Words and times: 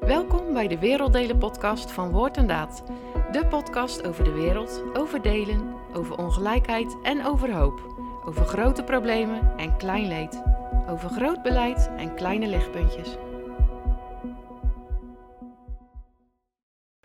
Welkom 0.00 0.52
bij 0.52 0.68
de 0.68 0.78
Werelddelen 0.78 1.38
podcast 1.38 1.92
van 1.92 2.10
Woord 2.10 2.36
en 2.36 2.46
Daad. 2.46 2.84
De 3.32 3.46
podcast 3.46 4.06
over 4.06 4.24
de 4.24 4.32
wereld, 4.32 4.84
over 4.92 5.22
delen, 5.22 5.74
over 5.92 6.18
ongelijkheid 6.18 6.96
en 7.02 7.24
over 7.24 7.52
hoop. 7.52 7.94
Over 8.24 8.44
grote 8.44 8.82
problemen 8.82 9.56
en 9.56 9.76
klein 9.76 10.08
leed. 10.08 10.42
Over 10.88 11.10
groot 11.10 11.42
beleid 11.42 11.90
en 11.96 12.14
kleine 12.14 12.46
lichtpuntjes. 12.46 13.16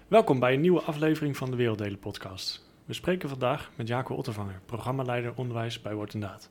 Welkom 0.08 0.40
bij 0.40 0.54
een 0.54 0.62
nieuwe 0.62 0.82
aflevering 0.82 1.38
van 1.38 1.52
de 1.52 1.58
Werelddelen 1.58 2.00
podcast. 2.00 2.68
We 2.86 2.94
spreken 2.94 3.30
vandaag 3.30 3.72
met 3.76 3.88
Jaco 3.88 4.16
Ottervanger, 4.16 4.62
programmaleider 4.66 5.34
onderwijs 5.36 5.82
bij 5.82 5.94
Woord 5.94 6.14
en 6.14 6.20
Daad. 6.20 6.50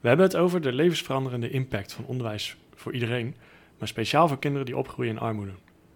We 0.00 0.08
hebben 0.08 0.26
het 0.26 0.36
over 0.36 0.60
de 0.60 0.72
levensveranderende 0.72 1.50
impact 1.50 1.92
van 1.92 2.04
onderwijs 2.04 2.56
voor 2.74 2.92
iedereen, 2.92 3.36
maar 3.78 3.88
speciaal 3.88 4.28
voor 4.28 4.38
kinderen 4.38 4.66
die 4.66 4.76
opgroeien 4.76 5.12
in 5.12 5.18
armoede. 5.18 5.52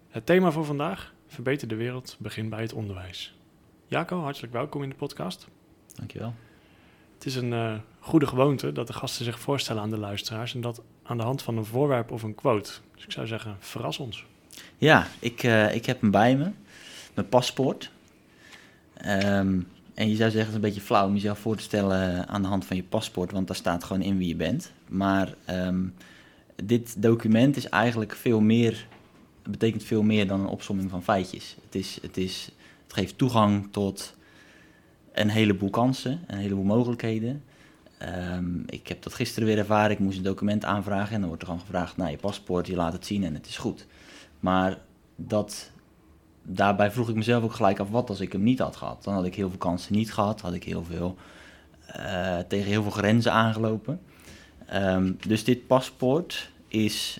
Het 0.09 0.25
thema 0.25 0.51
voor 0.51 0.65
vandaag, 0.65 1.13
Verbeter 1.33 1.67
de 1.67 1.75
wereld, 1.75 2.15
begin 2.19 2.49
bij 2.49 2.61
het 2.61 2.73
onderwijs. 2.73 3.35
Jaco, 3.87 4.19
hartelijk 4.19 4.53
welkom 4.53 4.83
in 4.83 4.89
de 4.89 4.95
podcast. 4.95 5.47
Dankjewel. 5.95 6.33
Het 7.13 7.25
is 7.25 7.35
een 7.35 7.53
eh, 7.53 7.73
goede 7.99 8.27
gewoonte 8.27 8.71
dat 8.71 8.87
de 8.87 8.93
gasten 8.93 9.25
zich 9.25 9.39
voorstellen 9.39 9.81
aan 9.81 9.89
de 9.89 9.97
luisteraars 9.97 10.55
en 10.55 10.61
dat 10.61 10.81
aan 11.03 11.17
de 11.17 11.23
hand 11.23 11.41
van 11.41 11.57
een 11.57 11.65
voorwerp 11.65 12.11
of 12.11 12.23
een 12.23 12.35
quote. 12.35 12.71
Dus 12.95 13.03
ik 13.03 13.11
zou 13.11 13.27
zeggen, 13.27 13.55
verras 13.59 13.99
ons. 13.99 14.25
Ja, 14.77 15.07
ik, 15.19 15.43
eh, 15.43 15.75
ik 15.75 15.85
heb 15.85 16.01
hem 16.01 16.11
bij 16.11 16.35
me. 16.35 16.51
Mijn 17.13 17.29
paspoort. 17.29 17.91
Ehm, 18.93 19.59
en 19.93 20.09
je 20.09 20.15
zou 20.15 20.31
zeggen, 20.31 20.39
het 20.39 20.47
is 20.47 20.55
een 20.55 20.61
beetje 20.61 20.81
flauw 20.81 21.07
om 21.07 21.13
jezelf 21.13 21.39
voor 21.39 21.55
te 21.55 21.63
stellen 21.63 22.27
aan 22.27 22.41
de 22.41 22.47
hand 22.47 22.65
van 22.65 22.75
je 22.75 22.83
paspoort, 22.83 23.31
want 23.31 23.47
daar 23.47 23.55
staat 23.55 23.83
gewoon 23.83 24.01
in 24.01 24.17
wie 24.17 24.27
je 24.27 24.35
bent. 24.35 24.71
Maar 24.87 25.33
ehm, 25.45 25.85
dit 26.63 27.01
document 27.01 27.57
is 27.57 27.69
eigenlijk 27.69 28.15
veel 28.15 28.41
meer, 28.41 28.87
betekent 29.49 29.83
veel 29.83 30.03
meer 30.03 30.27
dan 30.27 30.39
een 30.39 30.47
opsomming 30.47 30.89
van 30.89 31.03
feitjes. 31.03 31.57
Het, 31.65 31.75
is, 31.75 31.99
het, 32.01 32.17
is, 32.17 32.49
het 32.83 32.93
geeft 32.93 33.17
toegang 33.17 33.67
tot 33.71 34.15
een 35.11 35.29
heleboel 35.29 35.69
kansen, 35.69 36.23
een 36.27 36.37
heleboel 36.37 36.63
mogelijkheden. 36.63 37.43
Ehm, 37.97 38.59
ik 38.65 38.87
heb 38.87 39.03
dat 39.03 39.13
gisteren 39.13 39.47
weer 39.47 39.57
ervaren. 39.57 39.91
Ik 39.91 39.99
moest 39.99 40.17
een 40.17 40.23
document 40.23 40.65
aanvragen 40.65 41.13
en 41.13 41.19
dan 41.19 41.27
wordt 41.27 41.41
er 41.41 41.47
gewoon 41.47 41.65
gevraagd 41.65 41.97
naar 41.97 42.11
je 42.11 42.17
paspoort, 42.17 42.67
je 42.67 42.75
laat 42.75 42.93
het 42.93 43.05
zien 43.05 43.23
en 43.23 43.33
het 43.33 43.47
is 43.47 43.57
goed. 43.57 43.85
Maar 44.39 44.77
dat, 45.15 45.71
daarbij 46.43 46.91
vroeg 46.91 47.09
ik 47.09 47.15
mezelf 47.15 47.43
ook 47.43 47.53
gelijk 47.53 47.79
af, 47.79 47.89
wat 47.89 48.09
als 48.09 48.19
ik 48.19 48.31
hem 48.31 48.43
niet 48.43 48.59
had 48.59 48.75
gehad? 48.75 49.03
Dan 49.03 49.13
had 49.13 49.25
ik 49.25 49.35
heel 49.35 49.49
veel 49.49 49.57
kansen 49.57 49.93
niet 49.93 50.13
gehad, 50.13 50.41
had 50.41 50.53
ik 50.53 50.63
heel 50.63 50.83
veel, 50.83 51.17
uh, 51.97 52.37
tegen 52.37 52.69
heel 52.69 52.81
veel 52.81 52.91
grenzen 52.91 53.31
aangelopen. 53.31 53.99
Um, 54.73 55.17
dus 55.27 55.43
dit 55.43 55.67
paspoort 55.67 56.51
is 56.67 57.19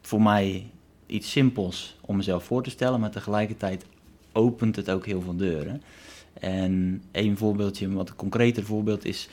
voor 0.00 0.22
mij 0.22 0.66
iets 1.06 1.30
simpels 1.30 1.96
om 2.00 2.16
mezelf 2.16 2.44
voor 2.44 2.62
te 2.62 2.70
stellen, 2.70 3.00
maar 3.00 3.10
tegelijkertijd 3.10 3.84
opent 4.32 4.76
het 4.76 4.90
ook 4.90 5.06
heel 5.06 5.22
veel 5.22 5.36
deuren. 5.36 5.82
En 6.32 7.02
een 7.12 7.36
voorbeeldje, 7.36 7.86
een 7.86 7.94
wat 7.94 8.16
concreter 8.16 8.64
voorbeeld 8.64 9.04
is, 9.04 9.28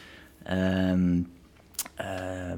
um, 0.52 1.28
uh, 2.02 2.06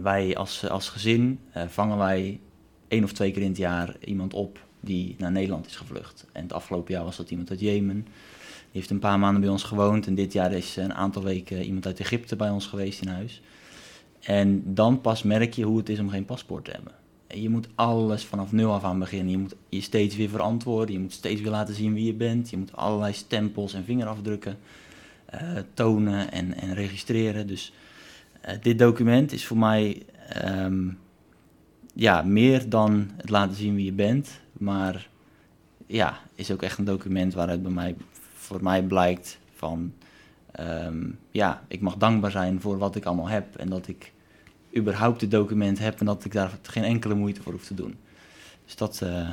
wij 0.01 0.35
als, 0.35 0.69
als 0.69 0.89
gezin 0.89 1.39
uh, 1.57 1.63
vangen 1.67 1.97
wij 1.97 2.39
één 2.87 3.03
of 3.03 3.11
twee 3.11 3.31
keer 3.31 3.41
in 3.41 3.47
het 3.47 3.57
jaar 3.57 3.95
iemand 3.99 4.33
op 4.33 4.59
die 4.79 5.15
naar 5.17 5.31
Nederland 5.31 5.65
is 5.65 5.75
gevlucht. 5.75 6.25
En 6.31 6.43
het 6.43 6.53
afgelopen 6.53 6.93
jaar 6.93 7.03
was 7.03 7.17
dat 7.17 7.31
iemand 7.31 7.49
uit 7.49 7.59
Jemen. 7.59 8.03
Die 8.03 8.79
heeft 8.79 8.89
een 8.89 8.99
paar 8.99 9.19
maanden 9.19 9.41
bij 9.41 9.49
ons 9.49 9.63
gewoond 9.63 10.07
en 10.07 10.15
dit 10.15 10.33
jaar 10.33 10.53
is 10.53 10.75
een 10.75 10.93
aantal 10.93 11.23
weken 11.23 11.63
iemand 11.63 11.85
uit 11.85 11.99
Egypte 11.99 12.35
bij 12.35 12.49
ons 12.49 12.67
geweest 12.67 13.01
in 13.01 13.07
huis. 13.07 13.41
En 14.21 14.63
dan 14.65 15.01
pas 15.01 15.23
merk 15.23 15.53
je 15.53 15.63
hoe 15.63 15.77
het 15.77 15.89
is 15.89 15.99
om 15.99 16.09
geen 16.09 16.25
paspoort 16.25 16.65
te 16.65 16.71
hebben. 16.71 16.93
Je 17.27 17.49
moet 17.49 17.67
alles 17.75 18.23
vanaf 18.23 18.51
nul 18.51 18.73
af 18.73 18.83
aan 18.83 18.99
beginnen. 18.99 19.31
Je 19.31 19.37
moet 19.37 19.55
je 19.69 19.81
steeds 19.81 20.15
weer 20.15 20.29
verantwoorden. 20.29 20.95
Je 20.95 21.01
moet 21.01 21.13
steeds 21.13 21.41
weer 21.41 21.51
laten 21.51 21.75
zien 21.75 21.93
wie 21.93 22.05
je 22.05 22.13
bent. 22.13 22.49
Je 22.49 22.57
moet 22.57 22.75
allerlei 22.75 23.13
stempels 23.13 23.73
en 23.73 23.83
vingerafdrukken 23.83 24.57
uh, 25.33 25.39
tonen 25.73 26.31
en, 26.31 26.53
en, 26.53 26.73
registreren. 26.73 27.47
Dus 27.47 27.73
uh, 28.45 28.51
dit 28.61 28.79
document 28.79 29.31
is 29.31 29.45
voor 29.45 29.57
mij 29.57 30.03
um, 30.45 30.97
ja, 31.93 32.21
meer 32.21 32.69
dan 32.69 33.11
het 33.17 33.29
laten 33.29 33.55
zien 33.55 33.75
wie 33.75 33.85
je 33.85 33.93
bent. 33.93 34.39
Maar 34.53 35.09
ja, 35.87 36.19
is 36.35 36.51
ook 36.51 36.61
echt 36.61 36.77
een 36.77 36.85
document 36.85 37.33
waaruit 37.33 37.61
bij 37.61 37.71
mij, 37.71 37.95
voor 38.33 38.63
mij 38.63 38.83
blijkt 38.83 39.39
van... 39.55 39.93
Um, 40.59 41.19
ja, 41.31 41.63
ik 41.67 41.81
mag 41.81 41.97
dankbaar 41.97 42.31
zijn 42.31 42.61
voor 42.61 42.77
wat 42.77 42.95
ik 42.95 43.05
allemaal 43.05 43.27
heb 43.27 43.55
en 43.55 43.69
dat 43.69 43.87
ik 43.87 44.11
überhaupt 44.77 45.19
dit 45.19 45.31
document 45.31 45.79
heb 45.79 45.99
en 45.99 46.05
dat 46.05 46.25
ik 46.25 46.31
daar 46.31 46.59
geen 46.61 46.83
enkele 46.83 47.13
moeite 47.13 47.41
voor 47.41 47.51
hoef 47.51 47.65
te 47.65 47.73
doen. 47.73 47.97
Dus 48.65 48.75
dat, 48.75 49.01
uh, 49.03 49.29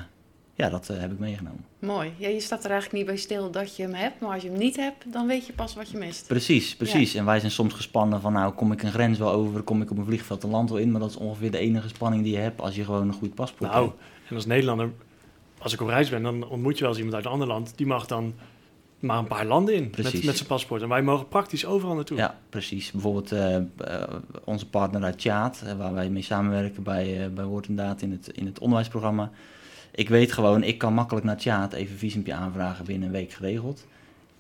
ja, 0.54 0.68
dat 0.68 0.88
uh, 0.90 0.98
heb 0.98 1.12
ik 1.12 1.18
meegenomen. 1.18 1.64
Mooi. 1.78 2.12
Ja, 2.16 2.28
je 2.28 2.40
staat 2.40 2.64
er 2.64 2.70
eigenlijk 2.70 2.98
niet 2.98 3.06
bij 3.06 3.16
stil 3.16 3.50
dat 3.50 3.76
je 3.76 3.82
hem 3.82 3.94
hebt, 3.94 4.20
maar 4.20 4.32
als 4.32 4.42
je 4.42 4.48
hem 4.48 4.58
niet 4.58 4.76
hebt, 4.76 5.12
dan 5.12 5.26
weet 5.26 5.46
je 5.46 5.52
pas 5.52 5.74
wat 5.74 5.90
je 5.90 5.98
mist. 5.98 6.26
Precies, 6.26 6.76
precies. 6.76 7.12
Ja. 7.12 7.18
En 7.18 7.24
wij 7.24 7.40
zijn 7.40 7.52
soms 7.52 7.74
gespannen 7.74 8.20
van, 8.20 8.32
nou, 8.32 8.52
kom 8.52 8.72
ik 8.72 8.82
een 8.82 8.92
grens 8.92 9.18
wel 9.18 9.30
over, 9.30 9.62
kom 9.62 9.82
ik 9.82 9.90
op 9.90 9.98
een 9.98 10.04
vliegveld 10.04 10.42
een 10.42 10.50
land 10.50 10.70
wel 10.70 10.78
in, 10.78 10.90
maar 10.90 11.00
dat 11.00 11.10
is 11.10 11.16
ongeveer 11.16 11.50
de 11.50 11.58
enige 11.58 11.88
spanning 11.88 12.22
die 12.22 12.32
je 12.32 12.38
hebt 12.38 12.60
als 12.60 12.74
je 12.74 12.84
gewoon 12.84 13.08
een 13.08 13.14
goed 13.14 13.34
paspoort 13.34 13.70
nou, 13.70 13.84
hebt. 13.84 13.96
Nou, 13.96 14.10
en 14.28 14.34
als 14.34 14.46
Nederlander, 14.46 14.90
als 15.58 15.72
ik 15.72 15.80
op 15.80 15.88
reis 15.88 16.10
ben, 16.10 16.22
dan 16.22 16.48
ontmoet 16.48 16.74
je 16.74 16.80
wel 16.80 16.88
eens 16.88 16.98
iemand 16.98 17.16
uit 17.16 17.24
een 17.24 17.30
ander 17.30 17.48
land, 17.48 17.72
die 17.76 17.86
mag 17.86 18.06
dan 18.06 18.34
maar 18.98 19.18
een 19.18 19.26
paar 19.26 19.46
landen 19.46 19.74
in 19.74 19.92
met, 19.96 20.24
met 20.24 20.36
zijn 20.36 20.48
paspoort. 20.48 20.82
En 20.82 20.88
wij 20.88 21.02
mogen 21.02 21.28
praktisch 21.28 21.66
overal 21.66 21.94
naartoe. 21.94 22.16
Ja, 22.16 22.38
precies. 22.48 22.90
Bijvoorbeeld 22.90 23.32
uh, 23.32 23.56
uh, 23.56 23.62
onze 24.44 24.68
partner 24.68 25.02
uit 25.02 25.18
Tjaat, 25.18 25.62
uh, 25.64 25.72
waar 25.72 25.94
wij 25.94 26.10
mee 26.10 26.22
samenwerken 26.22 26.82
bij, 26.82 27.30
bij 27.34 27.44
Woord 27.44 27.66
en 27.66 27.76
Daad 27.76 28.02
in 28.02 28.10
het, 28.10 28.28
in 28.28 28.46
het 28.46 28.58
onderwijsprogramma. 28.58 29.30
Ik 29.90 30.08
weet 30.08 30.32
gewoon, 30.32 30.62
ik 30.62 30.78
kan 30.78 30.94
makkelijk 30.94 31.26
naar 31.26 31.36
Tjaat 31.36 31.72
even 31.72 31.92
een 31.92 31.98
visumpje 31.98 32.34
aanvragen 32.34 32.84
binnen 32.84 33.06
een 33.06 33.14
week 33.14 33.32
geregeld. 33.32 33.86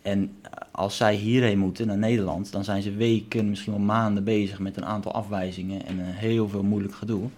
En 0.02 0.36
als 0.70 0.96
zij 0.96 1.14
hierheen 1.14 1.58
moeten, 1.58 1.86
naar 1.86 1.98
Nederland, 1.98 2.52
dan 2.52 2.64
zijn 2.64 2.82
ze 2.82 2.92
weken, 2.92 3.48
misschien 3.48 3.72
wel 3.72 3.82
maanden 3.82 4.24
bezig 4.24 4.58
met 4.58 4.76
een 4.76 4.84
aantal 4.84 5.12
afwijzingen 5.12 5.86
en 5.86 6.00
heel 6.00 6.48
veel 6.48 6.62
moeilijk 6.62 6.94
gedoe. 6.94 7.28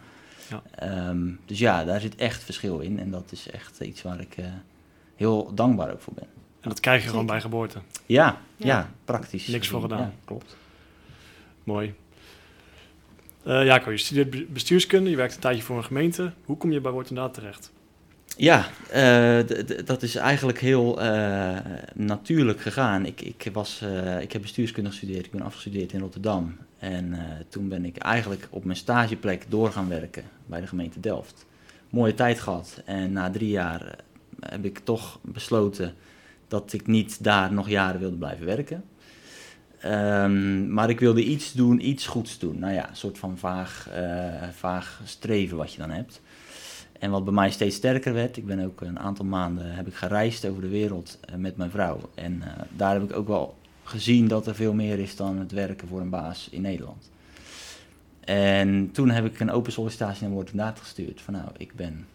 Ja. 0.48 1.08
Um, 1.08 1.38
dus 1.46 1.58
ja, 1.58 1.84
daar 1.84 2.00
zit 2.00 2.14
echt 2.14 2.42
verschil 2.42 2.78
in. 2.78 2.98
En 2.98 3.10
dat 3.10 3.32
is 3.32 3.50
echt 3.50 3.80
iets 3.80 4.02
waar 4.02 4.20
ik 4.20 4.36
heel 5.16 5.54
dankbaar 5.54 5.92
ook 5.92 6.00
voor 6.00 6.14
ben. 6.14 6.26
En 6.60 6.68
dat 6.68 6.80
krijg 6.80 7.02
je 7.02 7.08
gewoon 7.08 7.26
bij 7.26 7.40
geboorte. 7.40 7.78
Ja, 8.06 8.40
ja, 8.56 8.66
ja 8.66 8.90
praktisch. 9.04 9.46
Niks 9.46 9.68
voor 9.68 9.80
gedaan. 9.80 9.98
Ja, 9.98 10.12
klopt. 10.24 10.56
Mooi. 11.64 11.94
Uh, 13.46 13.64
Jaco, 13.64 13.90
je 13.90 13.96
studeert 13.96 14.52
bestuurskunde, 14.52 15.10
je 15.10 15.16
werkt 15.16 15.34
een 15.34 15.40
tijdje 15.40 15.62
voor 15.62 15.76
een 15.76 15.84
gemeente. 15.84 16.32
Hoe 16.44 16.56
kom 16.56 16.72
je 16.72 16.80
bij 16.80 16.92
Woord 16.92 17.08
en 17.08 17.14
Daad 17.14 17.34
terecht? 17.34 17.72
Ja, 18.36 18.68
uh, 18.94 19.84
dat 19.84 20.02
is 20.02 20.14
eigenlijk 20.14 20.60
heel 20.60 21.02
uh, 21.02 21.56
natuurlijk 21.94 22.60
gegaan. 22.60 23.06
Ik, 23.06 23.20
ik, 23.20 23.50
was, 23.52 23.82
ik 24.20 24.32
heb 24.32 24.42
bestuurskunde 24.42 24.90
gestudeerd, 24.90 25.26
ik 25.26 25.30
ben 25.30 25.42
afgestudeerd 25.42 25.92
in 25.92 26.00
Rotterdam. 26.00 26.56
En 26.78 27.18
toen 27.48 27.68
ben 27.68 27.84
ik 27.84 27.96
eigenlijk 27.96 28.48
op 28.50 28.64
mijn 28.64 28.76
stageplek 28.76 29.44
door 29.48 29.72
gaan 29.72 29.88
werken 29.88 30.24
bij 30.46 30.60
de 30.60 30.66
gemeente 30.66 31.00
Delft. 31.00 31.46
Mooie 31.90 32.14
tijd 32.14 32.40
gehad 32.40 32.82
en 32.84 33.12
na 33.12 33.30
drie 33.30 33.50
jaar 33.50 33.96
heb 34.40 34.64
ik 34.64 34.78
toch 34.78 35.18
besloten 35.22 35.94
dat 36.50 36.72
ik 36.72 36.86
niet 36.86 37.24
daar 37.24 37.52
nog 37.52 37.68
jaren 37.68 38.00
wilde 38.00 38.16
blijven 38.16 38.46
werken. 38.46 38.84
Um, 39.84 40.72
maar 40.72 40.90
ik 40.90 41.00
wilde 41.00 41.24
iets 41.24 41.52
doen, 41.52 41.88
iets 41.88 42.06
goeds 42.06 42.38
doen. 42.38 42.58
Nou 42.58 42.72
ja, 42.72 42.88
een 42.88 42.96
soort 42.96 43.18
van 43.18 43.38
vaag, 43.38 43.88
uh, 43.96 44.48
vaag 44.52 45.00
streven 45.04 45.56
wat 45.56 45.72
je 45.72 45.78
dan 45.78 45.90
hebt. 45.90 46.20
En 46.98 47.10
wat 47.10 47.24
bij 47.24 47.32
mij 47.32 47.50
steeds 47.50 47.76
sterker 47.76 48.12
werd, 48.12 48.36
ik 48.36 48.46
ben 48.46 48.64
ook 48.64 48.80
een 48.80 48.98
aantal 48.98 49.24
maanden 49.24 49.74
heb 49.74 49.86
ik 49.86 49.94
gereisd 49.94 50.46
over 50.46 50.62
de 50.62 50.68
wereld 50.68 51.18
uh, 51.30 51.36
met 51.36 51.56
mijn 51.56 51.70
vrouw. 51.70 52.10
En 52.14 52.32
uh, 52.32 52.46
daar 52.76 52.92
heb 52.92 53.02
ik 53.02 53.16
ook 53.16 53.28
wel 53.28 53.56
gezien 53.82 54.28
dat 54.28 54.46
er 54.46 54.54
veel 54.54 54.74
meer 54.74 54.98
is 54.98 55.16
dan 55.16 55.38
het 55.38 55.52
werken 55.52 55.88
voor 55.88 56.00
een 56.00 56.10
baas 56.10 56.48
in 56.50 56.62
Nederland. 56.62 57.10
En 58.20 58.90
toen 58.92 59.10
heb 59.10 59.24
ik 59.24 59.40
een 59.40 59.50
open 59.50 59.72
sollicitatie 59.72 60.28
naar 60.28 60.44
Daad 60.52 60.80
gestuurd. 60.80 61.20
Van 61.20 61.34
nou, 61.34 61.48
ik 61.56 61.74
ben 61.74 62.06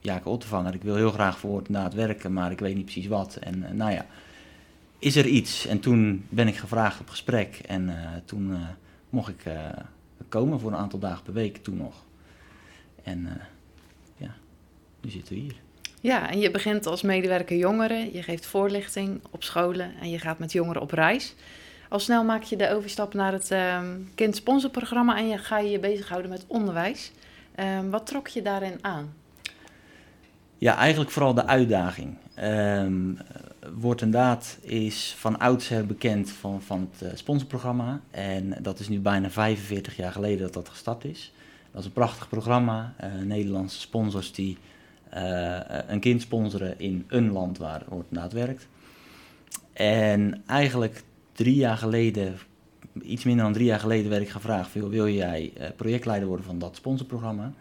Jacob 0.00 0.32
Ottevanger, 0.32 0.74
ik 0.74 0.82
wil 0.82 0.94
heel 0.94 1.10
graag 1.10 1.38
voor 1.38 1.62
en 1.66 1.72
Daad 1.72 1.94
werken, 1.94 2.32
maar 2.32 2.50
ik 2.50 2.58
weet 2.58 2.74
niet 2.74 2.84
precies 2.84 3.06
wat. 3.06 3.36
En 3.36 3.58
uh, 3.58 3.70
nou 3.70 3.92
ja, 3.92 4.06
is 4.98 5.16
er 5.16 5.26
iets? 5.26 5.66
En 5.66 5.80
toen 5.80 6.26
ben 6.28 6.48
ik 6.48 6.56
gevraagd 6.56 7.00
op 7.00 7.08
gesprek 7.08 7.60
en 7.66 7.88
uh, 7.88 7.94
toen 8.24 8.50
uh, 8.50 8.58
mocht 9.10 9.28
ik 9.28 9.52
komen 10.28 10.60
voor 10.60 10.72
een 10.72 10.78
aantal 10.78 10.98
dagen 10.98 11.22
per 11.22 11.32
week 11.32 11.56
toen 11.56 11.76
nog. 11.76 12.04
En 13.02 13.40
ja, 14.16 14.34
nu 15.00 15.10
zitten 15.10 15.34
we 15.34 15.40
hier. 15.40 15.54
Ja, 16.00 16.30
en 16.30 16.38
je 16.38 16.50
begint 16.50 16.86
als 16.86 17.02
medewerker 17.02 17.56
jongeren, 17.56 18.12
je 18.12 18.22
geeft 18.22 18.46
voorlichting 18.46 19.20
op 19.30 19.42
scholen 19.42 19.92
en 20.00 20.10
je 20.10 20.18
gaat 20.18 20.38
met 20.38 20.52
jongeren 20.52 20.82
op 20.82 20.90
reis. 20.90 21.34
Al 21.88 21.98
snel 21.98 22.24
maak 22.24 22.42
je 22.42 22.56
de 22.56 22.70
overstap 22.70 23.14
naar 23.14 23.32
het 23.32 23.50
um, 23.50 24.10
kind 24.14 24.36
sponsorprogramma 24.36 25.16
en 25.16 25.28
je 25.28 25.38
ga 25.38 25.58
je 25.58 25.70
je 25.70 25.78
bezighouden 25.78 26.30
met 26.30 26.44
onderwijs. 26.46 27.12
Um, 27.60 27.90
wat 27.90 28.06
trok 28.06 28.28
je 28.28 28.42
daarin 28.42 28.78
aan? 28.80 29.14
Ja, 30.60 30.76
eigenlijk 30.76 31.10
vooral 31.10 31.34
de 31.34 31.46
uitdaging. 31.46 32.16
Um, 32.42 33.18
Woord 33.74 34.02
en 34.02 34.10
Daad 34.10 34.58
is 34.60 35.14
van 35.18 35.38
oudsher 35.38 35.86
bekend 35.86 36.30
van, 36.30 36.62
van 36.62 36.88
het 36.90 37.02
uh, 37.02 37.08
sponsorprogramma. 37.14 38.00
En 38.10 38.54
dat 38.62 38.78
is 38.78 38.88
nu 38.88 38.98
bijna 38.98 39.30
45 39.30 39.96
jaar 39.96 40.12
geleden 40.12 40.38
dat 40.38 40.54
dat 40.54 40.68
gestart 40.68 41.04
is. 41.04 41.32
Dat 41.70 41.80
is 41.80 41.86
een 41.86 41.92
prachtig 41.92 42.28
programma. 42.28 42.94
Uh, 43.04 43.22
Nederlandse 43.22 43.80
sponsors 43.80 44.32
die 44.32 44.58
een 45.86 46.00
kind 46.00 46.22
sponsoren 46.22 46.78
in 46.78 47.04
een 47.08 47.32
land 47.32 47.58
waar 47.58 47.82
Ortenaat 47.88 48.32
werkt. 48.32 48.68
En 49.72 50.42
eigenlijk 50.46 51.02
drie 51.32 51.54
jaar 51.54 51.76
geleden, 51.76 52.38
iets 53.02 53.24
minder 53.24 53.44
dan 53.44 53.52
drie 53.52 53.66
jaar 53.66 53.80
geleden, 53.80 54.10
werd 54.10 54.22
ik 54.22 54.30
gevraagd: 54.30 54.72
wil, 54.72 54.88
wil 54.88 55.08
jij 55.08 55.52
projectleider 55.76 56.28
worden 56.28 56.46
van 56.46 56.58
dat 56.58 56.76
sponsorprogramma? 56.76 57.52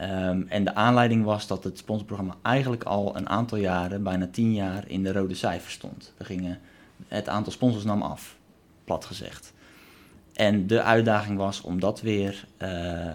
Um, 0.00 0.46
en 0.48 0.64
de 0.64 0.74
aanleiding 0.74 1.24
was 1.24 1.46
dat 1.46 1.64
het 1.64 1.78
sponsorprogramma 1.78 2.36
eigenlijk 2.42 2.84
al 2.84 3.16
een 3.16 3.28
aantal 3.28 3.58
jaren, 3.58 4.02
bijna 4.02 4.28
tien 4.30 4.54
jaar, 4.54 4.84
in 4.86 5.02
de 5.02 5.12
rode 5.12 5.34
cijfers 5.34 5.74
stond. 5.74 6.12
We 6.16 6.24
gingen, 6.24 6.58
het 7.08 7.28
aantal 7.28 7.52
sponsors 7.52 7.84
nam 7.84 8.02
af, 8.02 8.36
plat 8.84 9.04
gezegd. 9.04 9.52
En 10.32 10.66
de 10.66 10.82
uitdaging 10.82 11.38
was 11.38 11.60
om 11.60 11.80
dat 11.80 12.00
weer 12.00 12.46
uh, 12.62 13.06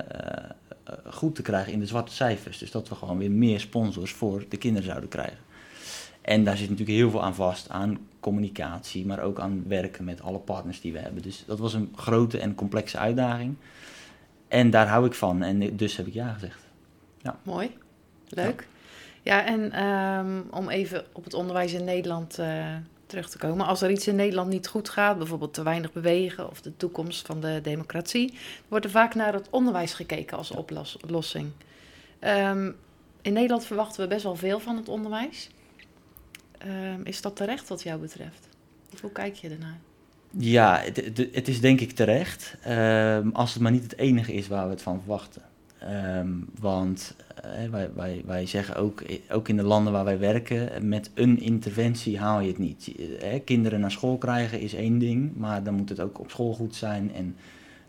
goed 1.06 1.35
te 1.35 1.41
krijgen 1.41 1.74
in 1.74 1.80
de 1.80 1.85
zwarte 1.85 2.13
cijfers. 2.13 2.57
Dus 2.57 2.71
dat 2.71 2.89
we 2.89 2.95
gewoon 2.95 3.18
weer 3.18 3.31
meer 3.31 3.59
sponsors 3.59 4.12
voor 4.12 4.45
de 4.50 4.57
kinderen 4.57 4.88
zouden 4.88 5.09
krijgen. 5.09 5.38
En 6.21 6.44
daar 6.44 6.57
zit 6.57 6.69
natuurlijk 6.69 6.97
heel 6.97 7.09
veel 7.09 7.24
aan 7.24 7.35
vast, 7.35 7.69
aan 7.69 7.97
communicatie, 8.19 9.06
maar 9.06 9.19
ook 9.19 9.39
aan 9.39 9.63
werken 9.68 10.03
met 10.03 10.21
alle 10.21 10.39
partners 10.39 10.81
die 10.81 10.94
we 10.94 11.00
hebben. 11.00 11.21
Dus 11.21 11.44
dat 11.47 11.59
was 11.59 11.74
een 11.74 11.94
grote 11.95 12.39
en 12.39 12.56
complexe 12.56 12.97
uitdaging. 12.97 13.56
En 14.47 14.69
daar 14.69 14.88
hou 14.88 15.06
ik 15.06 15.13
van 15.13 15.44
en 15.44 15.75
dus 15.75 15.97
heb 15.97 16.07
ik 16.07 16.13
ja 16.13 16.33
gezegd. 16.33 16.62
Ja. 17.24 17.40
Mooi, 17.44 17.78
leuk. 18.28 18.68
Ja, 19.22 19.46
en 19.46 19.72
ehm, 19.72 20.42
om 20.52 20.70
even 20.70 21.06
op 21.12 21.24
het 21.24 21.34
onderwijs 21.34 21.74
in 21.74 21.84
Nederland 21.84 22.40
uh, 22.40 22.75
terug 23.06 23.30
te 23.30 23.38
komen. 23.38 23.66
Als 23.66 23.81
er 23.81 23.92
iets 23.92 24.08
in 24.08 24.16
Nederland 24.16 24.50
niet 24.50 24.68
goed 24.68 24.90
gaat, 24.90 25.18
bijvoorbeeld 25.18 25.54
te 25.54 25.64
weinig 25.64 25.92
bewegen 25.92 26.50
of 26.50 26.62
de 26.62 26.78
toekomst 26.78 27.25
van 27.25 27.40
de 27.42 27.60
democratie, 27.64 28.38
wordt 28.68 28.86
er 28.86 28.92
vaak 28.92 29.16
naar 29.16 29.34
het 29.34 29.48
onderwijs 29.50 29.94
gekeken 29.94 30.38
als 30.38 30.52
oplossing. 31.02 31.52
Um, 32.20 32.75
in 33.22 33.34
Nederland 33.34 33.66
verwachten 33.66 34.02
we 34.02 34.08
best 34.08 34.24
wel 34.24 34.36
veel 34.36 34.60
van 34.60 34.78
het 34.78 34.90
onderwijs. 34.90 35.50
Um, 36.66 37.06
is 37.06 37.22
dat 37.22 37.36
terecht 37.36 37.68
wat 37.68 37.84
jou 37.84 38.00
betreft? 38.00 38.48
Of 38.94 39.02
hoe 39.02 39.12
kijk 39.12 39.36
je 39.36 39.50
ernaar? 39.50 39.80
Ja, 40.38 40.80
het, 40.80 41.28
het 41.31 41.48
is 41.48 41.62
denk 41.62 41.80
ik 41.80 41.92
terecht. 41.92 42.56
als 43.34 43.54
het 43.54 43.62
maar 43.62 43.72
niet 43.72 43.84
het 43.84 43.98
enige 43.98 44.34
is 44.34 44.48
waar 44.48 44.66
we 44.66 44.72
het 44.72 44.81
van 44.81 45.00
verwachten. 45.00 45.42
Um, 46.18 46.50
want 46.59 47.15
uh, 47.45 47.69
wij, 47.69 47.89
wij, 47.95 48.21
wij 48.25 48.45
zeggen 48.45 48.75
ook, 48.75 49.03
ook 49.30 49.47
in 49.47 49.57
de 49.57 49.63
landen 49.63 49.94
waar 49.94 50.03
wij 50.03 50.19
werken, 50.19 50.88
met 50.88 51.12
een 51.13 51.39
interventie 51.39 52.19
haal 52.19 52.39
je 52.39 52.47
het 52.47 52.57
niet. 52.57 52.94
Uh, 52.97 53.39
kinderen 53.45 53.80
naar 53.80 53.91
school 53.91 54.18
krijgen 54.18 54.59
is 54.59 54.74
één 54.74 54.97
ding, 54.97 55.35
maar 55.35 55.63
dan 55.63 55.74
moet 55.74 55.89
het 55.89 56.00
ook 56.00 56.19
op 56.19 56.30
school 56.30 56.53
goed 56.53 56.75
zijn. 56.75 57.13
En 57.13 57.35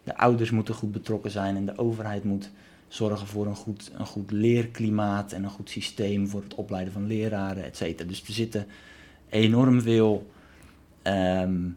de 0.05 0.17
ouders 0.17 0.51
moeten 0.51 0.75
goed 0.75 0.93
betrokken 0.93 1.31
zijn 1.31 1.57
en 1.57 1.67
de 1.67 1.79
overheid 1.79 2.25
moet 2.25 2.51
zorgen 2.89 3.27
voor 3.27 3.47
een 3.47 3.57
goed, 3.57 3.91
een 3.95 4.07
goed 4.07 4.31
leerklimaat 4.31 5.33
en 5.33 5.45
een 5.45 5.51
goed 5.51 5.71
systeem 5.71 6.29
voor 6.29 6.43
het 6.43 6.55
opleiden 6.55 6.93
van 6.93 7.07
leraren, 7.07 7.65
et 7.65 7.77
cetera. 7.77 8.09
Dus 8.09 8.27
er 8.27 8.33
zitten 8.33 8.67
enorm 9.29 9.81
veel 9.81 10.31
um, 11.03 11.77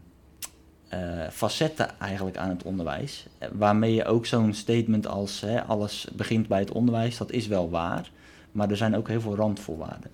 uh, 0.94 1.28
facetten 1.30 1.98
eigenlijk 1.98 2.36
aan 2.36 2.48
het 2.48 2.62
onderwijs. 2.62 3.26
Eh, 3.38 3.48
waarmee 3.52 3.94
je 3.94 4.04
ook 4.04 4.26
zo'n 4.26 4.54
statement 4.54 5.06
als 5.06 5.40
hè, 5.40 5.62
alles 5.62 6.08
begint 6.12 6.48
bij 6.48 6.58
het 6.58 6.72
onderwijs, 6.72 7.16
dat 7.16 7.32
is 7.32 7.46
wel 7.46 7.70
waar. 7.70 8.10
Maar 8.52 8.70
er 8.70 8.76
zijn 8.76 8.96
ook 8.96 9.08
heel 9.08 9.20
veel 9.20 9.36
randvoorwaarden. 9.36 10.10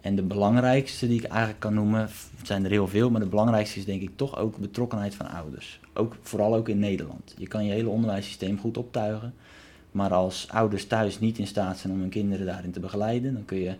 En 0.00 0.16
de 0.16 0.22
belangrijkste 0.22 1.08
die 1.08 1.18
ik 1.18 1.24
eigenlijk 1.24 1.60
kan 1.60 1.74
noemen, 1.74 2.08
zijn 2.42 2.64
er 2.64 2.70
heel 2.70 2.88
veel, 2.88 3.10
maar 3.10 3.20
de 3.20 3.26
belangrijkste 3.26 3.78
is 3.78 3.84
denk 3.84 4.02
ik 4.02 4.10
toch 4.16 4.38
ook 4.38 4.56
betrokkenheid 4.56 5.14
van 5.14 5.28
ouders. 5.28 5.80
Ook, 5.94 6.16
vooral 6.20 6.54
ook 6.54 6.68
in 6.68 6.78
Nederland. 6.78 7.34
Je 7.36 7.46
kan 7.46 7.64
je 7.64 7.72
hele 7.72 7.88
onderwijssysteem 7.88 8.58
goed 8.58 8.76
optuigen, 8.76 9.34
maar 9.90 10.14
als 10.14 10.48
ouders 10.50 10.86
thuis 10.86 11.20
niet 11.20 11.38
in 11.38 11.46
staat 11.46 11.78
zijn 11.78 11.92
om 11.92 12.00
hun 12.00 12.08
kinderen 12.08 12.46
daarin 12.46 12.70
te 12.70 12.80
begeleiden, 12.80 13.34
dan 13.34 13.44
kun 13.44 13.58
je 13.58 13.74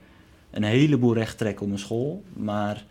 een 0.50 0.62
heleboel 0.62 1.15
recht 1.15 1.39
trekken 1.39 1.67
op 1.67 1.73
een 1.73 1.79
school, 1.79 2.23
maar 2.33 2.85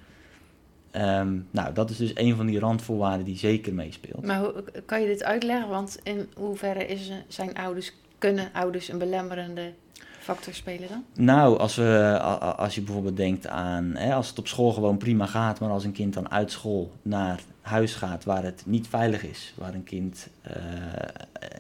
Um, 0.92 1.48
nou, 1.52 1.74
dat 1.74 1.90
is 1.90 1.98
dus 1.98 2.12
een 2.16 2.36
van 2.36 2.46
die 2.46 2.60
randvoorwaarden 2.60 3.26
die 3.26 3.38
zeker 3.38 3.74
meespeelt. 3.74 4.26
Maar 4.26 4.40
hoe, 4.40 4.64
kan 4.86 5.02
je 5.02 5.08
dit 5.08 5.24
uitleggen? 5.24 5.70
Want 5.70 6.00
in 6.04 6.30
hoeverre 6.36 6.86
is, 6.86 7.12
zijn 7.28 7.54
ouders, 7.54 7.94
kunnen 8.18 8.50
ouders 8.54 8.90
een 8.90 8.98
belemmerende 8.98 9.72
factor 10.20 10.54
spelen 10.54 10.88
dan? 10.90 11.04
Nou, 11.26 11.58
als, 11.58 11.76
we, 11.76 12.20
als 12.58 12.76
je 12.76 12.82
bijvoorbeeld 12.82 13.18
denkt 13.18 13.48
aan, 13.48 13.96
hè, 13.96 14.14
als 14.14 14.30
het 14.30 14.40
op 14.40 14.48
school 14.48 14.72
gewoon 14.72 14.98
prima 14.98 15.26
gaat, 15.26 15.60
maar 15.60 15.70
als 15.70 15.84
een 15.84 15.92
kind 15.92 16.14
dan 16.14 16.32
uit 16.32 16.52
school 16.52 16.92
naar 17.02 17.40
huis 17.62 17.94
gaat 17.94 18.24
waar 18.24 18.44
het 18.44 18.64
niet 18.66 18.88
veilig 18.88 19.24
is, 19.24 19.54
waar 19.58 19.74
een 19.74 19.84
kind 19.84 20.28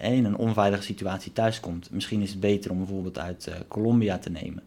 uh, 0.01 0.11
in 0.15 0.25
een 0.25 0.37
onveilige 0.37 0.83
situatie 0.83 1.33
thuiskomt, 1.33 1.91
misschien 1.91 2.21
is 2.21 2.29
het 2.29 2.39
beter 2.39 2.71
om 2.71 2.77
bijvoorbeeld 2.77 3.19
uit 3.19 3.47
uh, 3.49 3.55
Colombia 3.67 4.17
te 4.17 4.29
nemen. 4.29 4.63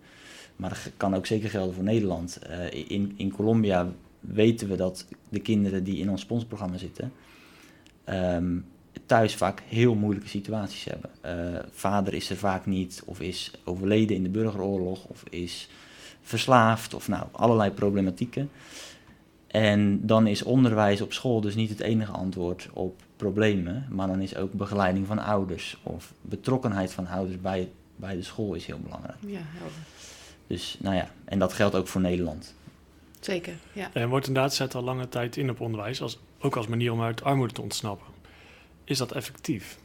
Maar 0.56 0.70
dat 0.70 0.92
kan 0.96 1.16
ook 1.16 1.26
zeker 1.26 1.50
gelden 1.50 1.74
voor 1.74 1.84
Nederland. 1.84 2.38
Uh, 2.50 2.90
in, 2.90 3.14
in 3.16 3.32
Colombia 3.32 3.88
weten 4.20 4.68
we 4.68 4.76
dat 4.76 5.06
de 5.28 5.40
kinderen 5.40 5.84
die 5.84 5.98
in 5.98 6.10
ons 6.10 6.20
sponsorprogramma 6.20 6.76
zitten, 6.76 7.12
ehm, 8.04 8.58
thuis 9.06 9.34
vaak 9.34 9.62
heel 9.66 9.94
moeilijke 9.94 10.28
situaties 10.28 10.84
hebben. 10.84 11.10
Uh, 11.26 11.58
vader 11.70 12.14
is 12.14 12.30
er 12.30 12.36
vaak 12.36 12.66
niet, 12.66 13.02
of 13.04 13.20
is 13.20 13.50
overleden 13.64 14.16
in 14.16 14.22
de 14.22 14.28
burgeroorlog, 14.28 15.04
of 15.04 15.24
is 15.30 15.68
verslaafd, 16.22 16.94
of 16.94 17.08
nou, 17.08 17.26
allerlei 17.32 17.70
problematieken. 17.70 18.50
En 19.46 20.06
dan 20.06 20.26
is 20.26 20.42
onderwijs 20.42 21.00
op 21.00 21.12
school 21.12 21.40
dus 21.40 21.54
niet 21.54 21.68
het 21.68 21.80
enige 21.80 22.12
antwoord 22.12 22.68
op 22.72 23.02
problemen, 23.16 23.86
maar 23.88 24.06
dan 24.06 24.20
is 24.20 24.36
ook 24.36 24.52
begeleiding 24.52 25.06
van 25.06 25.18
ouders 25.18 25.80
of 25.82 26.12
betrokkenheid 26.20 26.92
van 26.92 27.06
ouders 27.06 27.40
bij, 27.40 27.70
bij 27.96 28.16
de 28.16 28.22
school 28.22 28.54
is 28.54 28.66
heel 28.66 28.80
belangrijk. 28.80 29.18
Ja, 29.26 29.40
helder. 29.42 29.78
Dus 30.46 30.76
nou 30.80 30.96
ja, 30.96 31.10
en 31.24 31.38
dat 31.38 31.52
geldt 31.52 31.74
ook 31.74 31.88
voor 31.88 32.00
Nederland. 32.00 32.54
Zeker, 33.20 33.54
ja. 33.72 33.90
En 33.92 34.08
wordt 34.08 34.26
inderdaad 34.26 34.54
zet 34.54 34.74
al 34.74 34.82
lange 34.82 35.08
tijd 35.08 35.36
in 35.36 35.50
op 35.50 35.60
onderwijs, 35.60 36.02
als, 36.02 36.18
ook 36.40 36.56
als 36.56 36.66
manier 36.66 36.92
om 36.92 37.02
uit 37.02 37.24
armoede 37.24 37.52
te 37.52 37.62
ontsnappen. 37.62 38.06
Is 38.84 38.98
dat 38.98 39.12
effectief? 39.12 39.78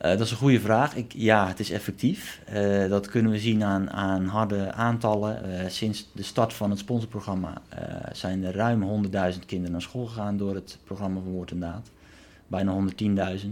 Uh, 0.00 0.10
dat 0.10 0.20
is 0.20 0.30
een 0.30 0.36
goede 0.36 0.60
vraag. 0.60 0.96
Ik, 0.96 1.12
ja, 1.12 1.48
het 1.48 1.60
is 1.60 1.70
effectief. 1.70 2.40
Uh, 2.52 2.88
dat 2.88 3.08
kunnen 3.08 3.32
we 3.32 3.38
zien 3.38 3.64
aan, 3.64 3.90
aan 3.90 4.26
harde 4.26 4.72
aantallen. 4.72 5.50
Uh, 5.50 5.68
sinds 5.68 6.08
de 6.12 6.22
start 6.22 6.52
van 6.52 6.70
het 6.70 6.78
sponsorprogramma 6.78 7.62
zijn 8.12 8.44
er 8.44 8.54
ruim 8.54 9.04
100.000 9.04 9.10
kinderen 9.46 9.72
naar 9.72 9.82
school 9.82 10.06
gegaan 10.06 10.36
door 10.36 10.54
het 10.54 10.78
programma 10.84 11.20
van 11.20 11.32
Woord 11.32 11.50
en 11.50 11.60
Daad. 11.60 11.90
Bijna 12.46 12.74
110.000. 13.36 13.46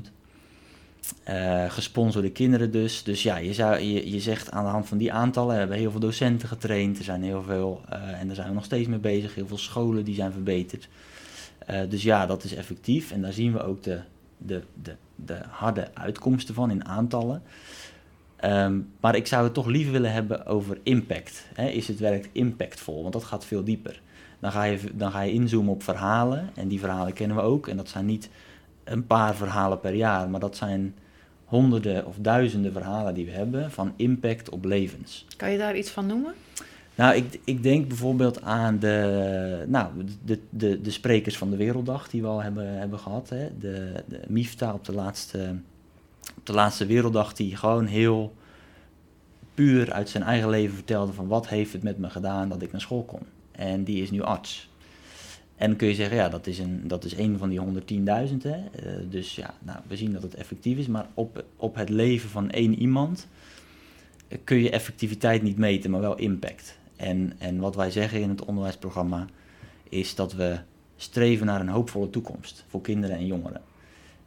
Uh, 1.29 1.71
gesponsorde 1.71 2.31
kinderen 2.31 2.71
dus. 2.71 3.03
Dus 3.03 3.23
ja, 3.23 3.37
je, 3.37 3.55
zou, 3.55 3.81
je, 3.81 4.11
je 4.11 4.21
zegt 4.21 4.50
aan 4.50 4.64
de 4.64 4.71
hand 4.71 4.88
van 4.88 4.99
die 4.99 5.12
aantallen, 5.12 5.52
we 5.52 5.59
hebben 5.59 5.76
heel 5.76 5.90
veel 5.90 6.00
docenten 6.00 6.49
getraind, 6.49 6.99
er 6.99 7.05
zijn 7.05 7.23
heel 7.23 7.43
veel, 7.43 7.81
uh, 7.93 8.21
en 8.21 8.26
daar 8.26 8.37
zijn 8.37 8.49
we 8.49 8.55
nog 8.55 8.64
steeds 8.64 8.88
mee 8.88 8.99
bezig, 8.99 9.35
heel 9.35 9.47
veel 9.47 9.59
scholen 9.59 10.05
die 10.05 10.14
zijn 10.14 10.33
verbeterd. 10.33 10.88
Uh, 11.71 11.81
dus 11.88 12.02
ja, 12.02 12.26
dat 12.26 12.45
is 12.45 12.55
effectief 12.55 13.12
en 13.12 13.23
daar 13.23 13.33
zien 13.33 13.52
we 13.52 13.62
ook 13.62 13.83
de, 13.83 14.00
de, 14.38 14.62
de, 14.83 14.95
de 15.14 15.38
harde 15.49 15.88
uitkomsten 15.95 16.55
van 16.55 16.71
in 16.71 16.85
aantallen. 16.85 17.43
Um, 18.45 18.88
maar 19.00 19.17
ik 19.17 19.26
zou 19.26 19.45
het 19.45 19.55
toch 19.55 19.67
liever 19.67 19.93
willen 19.93 20.12
hebben 20.12 20.47
over 20.47 20.78
impact. 20.83 21.47
Hè? 21.55 21.69
Is 21.69 21.88
het 21.88 21.99
werk 21.99 22.28
impactvol? 22.33 23.00
Want 23.00 23.12
dat 23.12 23.25
gaat 23.25 23.45
veel 23.45 23.64
dieper. 23.64 24.00
Dan 24.40 24.52
ga, 24.52 24.62
je, 24.62 24.78
dan 24.95 25.11
ga 25.11 25.21
je 25.21 25.33
inzoomen 25.33 25.73
op 25.73 25.83
verhalen 25.83 26.50
en 26.55 26.69
die 26.69 26.78
verhalen 26.78 27.12
kennen 27.12 27.37
we 27.37 27.43
ook. 27.43 27.69
En 27.69 27.76
dat 27.76 27.88
zijn 27.88 28.07
niet 28.07 28.28
een 28.85 29.07
paar 29.07 29.35
verhalen 29.35 29.81
per 29.81 29.95
jaar, 29.95 30.31
maar 30.31 30.40
dat 30.40 30.57
zijn 30.57 30.95
honderden 31.54 32.06
of 32.06 32.16
duizenden 32.20 32.73
verhalen 32.73 33.14
die 33.14 33.25
we 33.25 33.30
hebben 33.30 33.70
van 33.70 33.92
impact 33.96 34.49
op 34.49 34.64
levens. 34.64 35.26
Kan 35.37 35.50
je 35.50 35.58
daar 35.58 35.76
iets 35.76 35.90
van 35.90 36.06
noemen? 36.06 36.34
Nou, 36.94 37.14
ik, 37.14 37.40
ik 37.44 37.62
denk 37.62 37.88
bijvoorbeeld 37.88 38.42
aan 38.42 38.78
de, 38.78 39.64
nou, 39.66 39.92
de, 40.25 40.38
de, 40.50 40.80
de 40.80 40.90
sprekers 40.90 41.37
van 41.37 41.50
de 41.50 41.56
Werelddag 41.56 42.08
die 42.08 42.23
we 42.23 42.26
al 42.26 42.42
hebben, 42.42 42.78
hebben 42.78 42.99
gehad. 42.99 43.28
Hè. 43.28 43.49
De, 43.58 44.04
de 44.06 44.20
Mifta 44.28 44.73
op 44.73 44.84
de, 44.84 44.92
laatste, 44.92 45.56
op 46.37 46.46
de 46.46 46.52
laatste 46.52 46.87
Werelddag, 46.87 47.32
die 47.32 47.56
gewoon 47.56 47.87
heel 47.87 48.34
puur 49.54 49.92
uit 49.92 50.08
zijn 50.08 50.23
eigen 50.23 50.49
leven 50.49 50.75
vertelde 50.75 51.12
van 51.12 51.26
wat 51.26 51.49
heeft 51.49 51.73
het 51.73 51.82
met 51.82 51.99
me 51.99 52.11
gedaan 52.11 52.49
dat 52.49 52.62
ik 52.62 52.73
naar 52.73 52.80
school 52.80 53.02
kon. 53.02 53.23
En 53.52 53.84
die 53.84 54.02
is 54.02 54.11
nu 54.11 54.23
arts. 54.23 54.68
En 55.64 55.71
dan 55.71 55.78
kun 55.78 55.88
je 55.88 55.94
zeggen, 55.94 56.16
ja, 56.16 56.28
dat 56.28 56.47
is 56.47 56.59
een, 56.59 56.88
dat 56.88 57.04
is 57.04 57.16
een 57.16 57.38
van 57.38 57.49
die 57.49 57.61
110.000. 57.61 58.37
Uh, 58.47 58.61
dus 59.11 59.35
ja, 59.35 59.54
nou, 59.59 59.78
we 59.87 59.97
zien 59.97 60.12
dat 60.12 60.23
het 60.23 60.35
effectief 60.35 60.78
is. 60.78 60.87
Maar 60.87 61.06
op, 61.14 61.44
op 61.56 61.75
het 61.75 61.88
leven 61.88 62.30
van 62.30 62.50
één 62.50 62.78
iemand 62.78 63.28
eh, 64.28 64.38
kun 64.44 64.59
je 64.59 64.71
effectiviteit 64.71 65.42
niet 65.42 65.56
meten, 65.56 65.90
maar 65.90 66.00
wel 66.00 66.16
impact. 66.16 66.78
En, 66.97 67.33
en 67.38 67.59
wat 67.59 67.76
wij 67.76 67.90
zeggen 67.90 68.21
in 68.21 68.28
het 68.28 68.44
onderwijsprogramma 68.44 69.26
is 69.88 70.14
dat 70.14 70.33
we 70.33 70.59
streven 70.97 71.47
naar 71.47 71.61
een 71.61 71.68
hoopvolle 71.68 72.11
toekomst 72.11 72.64
voor 72.68 72.80
kinderen 72.80 73.16
en 73.16 73.26
jongeren. 73.26 73.62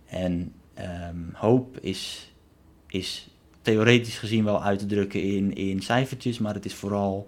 En 0.05 0.53
um, 1.09 1.29
hoop 1.33 1.79
is, 1.79 2.33
is 2.87 3.29
theoretisch 3.61 4.17
gezien 4.17 4.43
wel 4.43 4.63
uit 4.63 4.79
te 4.79 4.85
drukken 4.85 5.21
in, 5.21 5.55
in 5.55 5.81
cijfertjes, 5.81 6.39
maar 6.39 6.53
het 6.53 6.65
is 6.65 6.73
vooral 6.73 7.27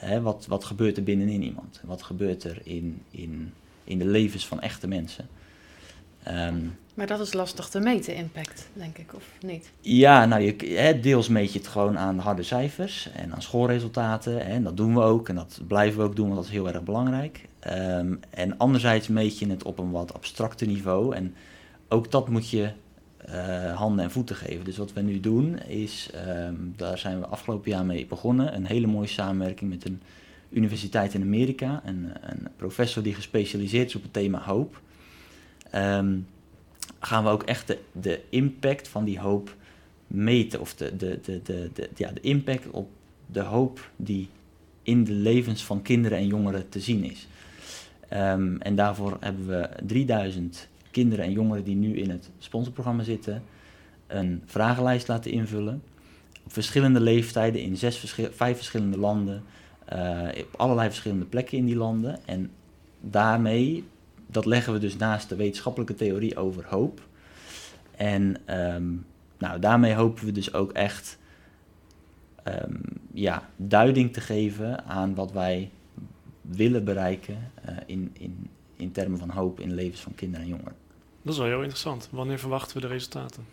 Hè, 0.00 0.20
wat, 0.20 0.46
wat 0.48 0.64
gebeurt 0.64 0.96
er 0.96 1.02
binnenin 1.02 1.42
iemand? 1.42 1.80
Wat 1.84 2.02
gebeurt 2.02 2.44
er 2.44 2.60
in, 2.62 3.02
in, 3.10 3.52
in 3.84 3.98
de 3.98 4.06
levens 4.06 4.46
van 4.46 4.60
echte 4.60 4.88
mensen? 4.88 5.28
Um, 6.28 6.78
Maar 6.94 7.06
dat 7.06 7.20
is 7.20 7.32
lastig 7.32 7.68
te 7.68 7.80
meten, 7.80 8.14
impact, 8.14 8.68
denk 8.72 8.98
ik, 8.98 9.14
of 9.14 9.24
niet? 9.40 9.70
Ja, 9.80 10.26
nou, 10.26 10.42
je, 10.42 10.74
hè, 10.74 11.00
deels 11.00 11.28
meet 11.28 11.52
je 11.52 11.58
het 11.58 11.68
gewoon 11.68 11.98
aan 11.98 12.18
harde 12.18 12.42
cijfers 12.42 13.10
en 13.12 13.34
aan 13.34 13.42
schoolresultaten. 13.42 14.32
Hè, 14.32 14.38
en 14.38 14.62
dat 14.62 14.76
doen 14.76 14.94
we 14.94 15.00
ook 15.00 15.28
en 15.28 15.34
dat 15.34 15.60
blijven 15.66 15.98
we 15.98 16.04
ook 16.04 16.16
doen, 16.16 16.24
want 16.24 16.36
dat 16.36 16.44
is 16.44 16.50
heel 16.50 16.68
erg 16.68 16.82
belangrijk. 16.82 17.48
Ehm, 17.58 18.14
en 18.30 18.58
anderzijds 18.58 19.08
meet 19.08 19.38
je 19.38 19.50
het 19.50 19.62
op 19.62 19.78
een 19.78 19.90
wat 19.90 20.14
abstracter 20.14 20.66
niveau. 20.66 21.14
En 21.14 21.34
ook 21.88 22.10
dat 22.10 22.28
moet 22.28 22.50
je 22.50 22.70
uh, 23.34 23.76
handen 23.76 24.04
en 24.04 24.10
voeten 24.10 24.36
geven. 24.36 24.64
Dus 24.64 24.76
wat 24.76 24.92
we 24.92 25.00
nu 25.00 25.20
doen 25.20 25.58
is, 25.58 26.10
ehm, 26.14 26.54
daar 26.76 26.98
zijn 26.98 27.20
we 27.20 27.26
afgelopen 27.26 27.70
jaar 27.70 27.84
mee 27.84 28.06
begonnen, 28.06 28.54
een 28.54 28.66
hele 28.66 28.86
mooie 28.86 29.08
samenwerking 29.08 29.70
met 29.70 29.84
een 29.84 30.02
universiteit 30.50 31.14
in 31.14 31.22
Amerika, 31.22 31.82
een, 31.84 32.12
een 32.20 32.48
professor 32.56 33.02
die 33.02 33.14
gespecialiseerd 33.14 33.88
is 33.88 33.94
op 33.94 34.02
het 34.02 34.12
thema 34.12 34.42
hoop. 34.42 34.80
Ehm, 35.70 36.18
gaan 37.00 37.24
we 37.24 37.30
ook 37.30 37.42
echt 37.42 37.66
de, 37.66 37.78
de 37.92 38.20
impact 38.28 38.88
van 38.88 39.04
die 39.04 39.18
hoop 39.18 39.56
meten, 40.06 40.60
of 40.60 40.74
de, 40.74 40.96
de, 40.96 41.18
de, 41.22 41.40
de, 41.72 41.88
ja, 41.96 42.10
de 42.12 42.20
impact 42.20 42.70
op 42.70 42.90
de 43.26 43.40
hoop 43.40 43.90
die 43.96 44.28
in 44.82 45.04
de 45.04 45.12
levens 45.12 45.64
van 45.64 45.82
kinderen 45.82 46.18
en 46.18 46.26
jongeren 46.26 46.68
te 46.68 46.80
zien 46.80 47.04
is. 47.04 47.26
Um, 48.12 48.60
en 48.60 48.74
daarvoor 48.74 49.16
hebben 49.20 49.46
we 49.46 49.68
3000 49.86 50.68
kinderen 50.90 51.24
en 51.24 51.32
jongeren 51.32 51.64
die 51.64 51.76
nu 51.76 51.96
in 51.96 52.10
het 52.10 52.30
sponsorprogramma 52.38 53.02
zitten, 53.02 53.42
een 54.06 54.42
vragenlijst 54.46 55.08
laten 55.08 55.30
invullen. 55.30 55.82
Op 56.44 56.52
verschillende 56.52 57.00
leeftijden, 57.00 57.62
in 57.62 57.76
zes 57.76 58.14
vijf 58.32 58.56
verschillende 58.56 58.98
landen, 58.98 59.42
uh, 59.92 60.28
op 60.38 60.54
allerlei 60.56 60.88
verschillende 60.88 61.24
plekken 61.24 61.58
in 61.58 61.66
die 61.66 61.76
landen. 61.76 62.18
En 62.26 62.50
daarmee, 63.00 63.84
dat 64.26 64.46
leggen 64.46 64.72
we 64.72 64.78
dus 64.78 64.96
naast 64.96 65.28
de 65.28 65.36
wetenschappelijke 65.36 65.94
theorie 65.94 66.36
over 66.36 66.66
hoop. 66.68 67.00
En 67.96 68.36
um, 68.74 69.06
nou, 69.38 69.60
daarmee 69.60 69.94
hopen 69.94 70.24
we 70.24 70.32
dus 70.32 70.52
ook 70.52 70.72
echt 70.72 71.18
um, 72.44 72.80
ja, 73.12 73.48
duiding 73.56 74.12
te 74.12 74.20
geven 74.20 74.84
aan 74.84 75.14
wat 75.14 75.32
wij 75.32 75.70
willen 76.40 76.84
bereiken 76.84 77.50
uh, 77.68 77.76
in, 77.86 78.10
in, 78.12 78.48
in 78.76 78.92
termen 78.92 79.18
van 79.18 79.30
hoop 79.30 79.60
in 79.60 79.74
levens 79.74 80.00
van 80.00 80.14
kinderen 80.14 80.46
en 80.46 80.50
jongeren. 80.50 80.79
Dat 81.22 81.32
is 81.32 81.38
wel 81.38 81.48
heel 81.48 81.60
interessant. 81.60 82.08
Wanneer 82.10 82.38
verwachten 82.38 82.76
we 82.76 82.82
de 82.82 82.92
resultaten? 82.92 83.46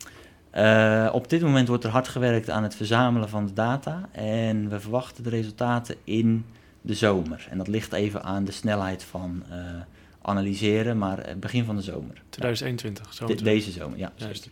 Uh, 0.55 1.09
op 1.13 1.29
dit 1.29 1.41
moment 1.41 1.67
wordt 1.67 1.83
er 1.83 1.89
hard 1.89 2.07
gewerkt 2.07 2.49
aan 2.49 2.63
het 2.63 2.75
verzamelen 2.75 3.29
van 3.29 3.45
de 3.45 3.53
data. 3.53 4.09
En 4.11 4.69
we 4.69 4.79
verwachten 4.79 5.23
de 5.23 5.29
resultaten 5.29 5.95
in 6.03 6.45
de 6.81 6.93
zomer. 6.93 7.47
En 7.49 7.57
dat 7.57 7.67
ligt 7.67 7.93
even 7.93 8.23
aan 8.23 8.43
de 8.43 8.51
snelheid 8.51 9.03
van 9.03 9.43
uh, 9.49 9.55
analyseren, 10.21 10.97
maar 10.97 11.35
begin 11.39 11.65
van 11.65 11.75
de 11.75 11.81
zomer. 11.81 12.21
2021, 12.29 13.13
zo. 13.13 13.25
De, 13.25 13.35
deze 13.35 13.71
zomer, 13.71 13.97
ja. 13.97 14.11
Juist. 14.15 14.49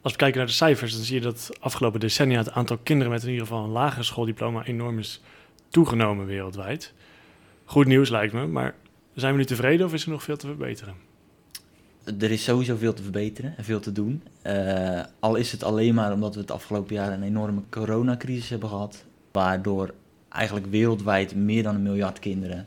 Als 0.00 0.12
we 0.12 0.18
kijken 0.18 0.38
naar 0.38 0.46
de 0.46 0.52
cijfers, 0.52 0.94
dan 0.94 1.04
zie 1.04 1.14
je 1.14 1.20
dat 1.20 1.50
afgelopen 1.60 2.00
decennia 2.00 2.38
het 2.38 2.52
aantal 2.52 2.78
kinderen 2.82 3.12
met 3.12 3.22
in 3.22 3.28
ieder 3.28 3.46
geval 3.46 3.64
een 3.64 3.70
lagere 3.70 4.02
schooldiploma 4.02 4.64
enorm 4.64 4.98
is 4.98 5.20
toegenomen 5.68 6.26
wereldwijd. 6.26 6.92
Goed 7.64 7.86
nieuws 7.86 8.08
lijkt 8.08 8.32
me, 8.32 8.46
maar 8.46 8.74
zijn 9.14 9.32
we 9.32 9.38
nu 9.38 9.44
tevreden 9.44 9.86
of 9.86 9.92
is 9.92 10.04
er 10.04 10.10
nog 10.10 10.22
veel 10.22 10.36
te 10.36 10.46
verbeteren? 10.46 11.05
Er 12.18 12.30
is 12.30 12.44
sowieso 12.44 12.76
veel 12.76 12.94
te 12.94 13.02
verbeteren 13.02 13.54
en 13.56 13.64
veel 13.64 13.80
te 13.80 13.92
doen. 13.92 14.22
Uh, 14.46 15.00
al 15.18 15.34
is 15.34 15.52
het 15.52 15.62
alleen 15.62 15.94
maar 15.94 16.12
omdat 16.12 16.34
we 16.34 16.40
het 16.40 16.50
afgelopen 16.50 16.94
jaar 16.94 17.12
een 17.12 17.22
enorme 17.22 17.60
coronacrisis 17.70 18.48
hebben 18.48 18.68
gehad. 18.68 19.04
Waardoor 19.32 19.94
eigenlijk 20.28 20.66
wereldwijd 20.66 21.34
meer 21.34 21.62
dan 21.62 21.74
een 21.74 21.82
miljard 21.82 22.18
kinderen 22.18 22.66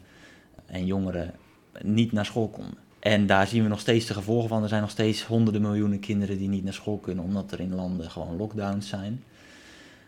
en 0.65 0.86
jongeren 0.86 1.34
niet 1.81 2.12
naar 2.12 2.25
school 2.25 2.48
konden. 2.48 2.77
En 3.00 3.25
daar 3.25 3.48
zien 3.48 3.63
we 3.63 3.69
nog 3.69 3.79
steeds 3.79 4.05
de 4.05 4.13
gevolgen 4.13 4.50
van. 4.50 4.63
Er 4.63 4.69
zijn 4.69 4.81
nog 4.81 4.89
steeds 4.89 5.24
honderden 5.24 5.62
miljoenen 5.62 6.00
kinderen 6.00 6.38
die 6.38 6.50
niet 6.50 6.63
naar 6.63 6.74
school 6.74 6.98
kunnen, 6.98 7.24
omdat 7.24 7.51
er 7.51 7.60
in 7.60 7.75
landen 7.75 8.12
gewoon 8.12 8.38
lockdowns 8.38 8.89
zijn. 8.89 9.24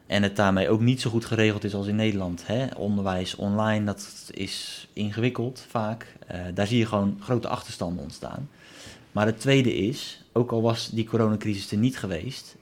En 0.08 0.24
het 0.24 0.36
daarmee 0.36 0.70
ook 0.70 0.82
niet 0.82 1.02
zo 1.02 1.10
goed 1.10 1.26
geregeld 1.26 1.64
is 1.64 1.74
als 1.74 1.88
in 1.88 1.96
Nederland. 1.96 2.48
Hè? 2.48 2.68
Onderwijs 2.78 3.36
online, 3.36 3.86
dat 3.86 4.30
is 4.32 4.88
ingewikkeld 4.94 5.66
vaak. 5.70 6.16
Uh, 6.32 6.42
daar 6.54 6.68
zie 6.68 6.78
je 6.78 6.86
gewoon 6.86 7.18
grote 7.20 7.48
achterstanden 7.48 8.04
ontstaan. 8.04 8.50
Maar 9.12 9.26
het 9.26 9.40
tweede 9.40 9.76
is, 9.76 10.24
ook 10.32 10.52
al 10.52 10.62
was 10.62 10.90
die 10.90 11.06
coronacrisis 11.06 11.72
er 11.72 11.78
niet 11.78 11.98
geweest, 11.98 12.56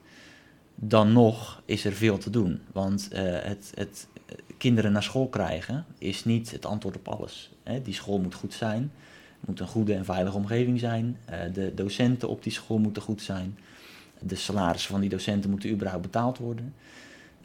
dan 0.74 1.12
nog 1.12 1.62
is 1.64 1.84
er 1.84 1.92
veel 1.92 2.18
te 2.18 2.30
doen. 2.30 2.60
Want 2.72 3.08
uh, 3.12 3.18
het, 3.22 3.72
het, 3.74 4.06
kinderen 4.58 4.92
naar 4.92 5.02
school 5.02 5.28
krijgen 5.28 5.84
is 5.98 6.24
niet 6.24 6.50
het 6.50 6.66
antwoord 6.66 6.96
op 6.96 7.08
alles. 7.08 7.50
Hè? 7.62 7.82
Die 7.82 7.94
school 7.94 8.18
moet 8.18 8.34
goed 8.34 8.54
zijn, 8.54 8.92
moet 9.40 9.60
een 9.60 9.66
goede 9.66 9.94
en 9.94 10.04
veilige 10.04 10.36
omgeving 10.36 10.78
zijn. 10.78 11.16
Uh, 11.30 11.36
de 11.52 11.72
docenten 11.74 12.28
op 12.28 12.42
die 12.42 12.52
school 12.52 12.78
moeten 12.78 13.02
goed 13.02 13.22
zijn. 13.22 13.58
De 14.18 14.34
salarissen 14.34 14.90
van 14.90 15.00
die 15.00 15.10
docenten 15.10 15.50
moeten 15.50 15.70
überhaupt 15.70 16.02
betaald 16.02 16.38
worden. 16.38 16.74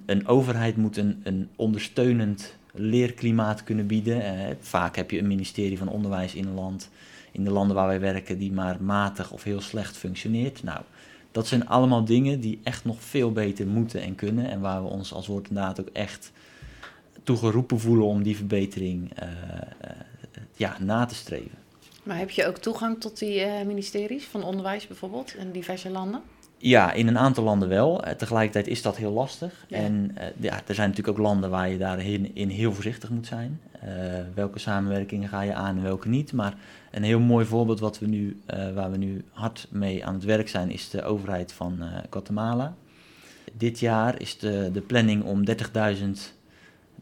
Een 0.06 0.28
overheid 0.28 0.78
moet 0.78 0.98
een, 0.98 1.22
een 1.24 1.50
ondersteunend 1.56 2.56
leerklimaat 2.74 3.64
kunnen 3.64 3.88
bieden. 3.88 4.58
Vaak 4.60 4.96
heb 4.96 5.12
je 5.12 5.20
een 5.20 5.28
ministerie 5.28 5.78
van 5.78 5.88
Onderwijs 5.88 6.34
in 6.34 6.46
een 6.46 6.54
land 6.54 6.90
in 7.36 7.44
de 7.44 7.51
landen 7.51 7.75
waar 7.75 7.88
wij 7.88 8.00
werken 8.00 8.38
die 8.38 8.51
maar 8.51 8.84
matig 8.84 9.32
of 9.32 9.44
heel 9.44 9.62
slecht 9.62 9.98
functioneert. 9.98 10.63
Nou, 10.63 10.82
dat 11.32 11.48
zijn 11.48 11.68
allemaal 11.68 12.06
dingen 12.06 12.39
die 12.39 12.60
echt 12.63 12.86
nog 12.86 13.01
veel 13.01 13.32
beter 13.32 13.68
moeten 13.68 14.01
en 14.01 14.15
kunnen 14.15 14.50
en 14.50 14.60
waar 14.60 14.84
we 14.84 14.89
ons 14.89 15.13
als 15.13 15.27
woord 15.27 15.80
ook 15.80 15.89
echt 15.94 16.32
toe 17.24 17.38
geroepen 17.38 17.80
voelen 17.80 18.06
om 18.06 18.24
die 18.24 18.36
verbetering 18.36 19.12
uh, 19.24 19.27
uh, 19.27 19.92
ja, 20.56 20.77
na 20.80 21.06
te 21.06 21.15
streven. 21.15 21.58
Maar 22.04 22.18
heb 22.18 22.30
je 22.30 22.48
ook 22.48 22.58
toegang 22.58 23.01
tot 23.01 23.20
die 23.20 23.39
uh, 23.39 23.62
ministeries 23.65 24.25
van 24.25 24.44
onderwijs 24.44 24.88
bijvoorbeeld 24.88 25.36
in 25.36 25.51
diverse 25.51 25.89
landen? 25.89 26.22
Ja, 26.58 26.92
in 26.92 27.08
een 27.08 27.18
aantal 27.18 27.44
landen 27.44 27.70
wel. 27.70 28.04
tegelijkertijd 28.18 28.68
is 28.68 28.82
dat 28.82 28.98
heel 28.98 29.12
lastig. 29.12 29.66
Ja. 29.68 29.78
En 29.78 30.16
ja, 30.38 30.62
er 30.68 30.76
zijn 30.76 30.90
natuurlijk 30.90 31.18
ook 31.18 31.24
landen 31.24 31.50
waar 31.50 31.70
je 31.70 31.78
daarin 31.78 32.36
in 32.36 32.50
heel 32.50 32.74
voorzichtig 32.74 33.10
moet 33.10 33.28
zijn. 33.28 33.60
welke 34.34 34.60
samenwerkingen 34.60 35.30
ga 35.30 35.42
je 35.42 35.54
aan 35.54 35.78
en 35.78 35.84
welke 35.84 36.08
niet. 36.08 36.34
Maar 36.34 36.54
een 36.96 37.04
heel 37.04 37.20
mooi 37.20 37.46
voorbeeld 37.46 37.80
wat 37.80 38.00
we 38.00 38.08
nu, 38.08 38.42
uh, 38.54 38.74
waar 38.74 38.92
we 38.92 38.98
nu 38.98 39.24
hard 39.32 39.68
mee 39.70 40.06
aan 40.06 40.14
het 40.14 40.24
werk 40.24 40.50
zijn, 40.50 40.72
is 40.72 40.90
de 40.90 41.04
overheid 41.04 41.54
van 41.54 41.78
uh, 41.80 41.86
Guatemala. 42.10 42.76
Dit 43.54 43.80
jaar 43.80 44.22
is 44.22 44.38
de, 44.38 44.70
de 44.74 44.82
planning 44.82 45.24
om 45.24 45.44
30.000 45.50 45.54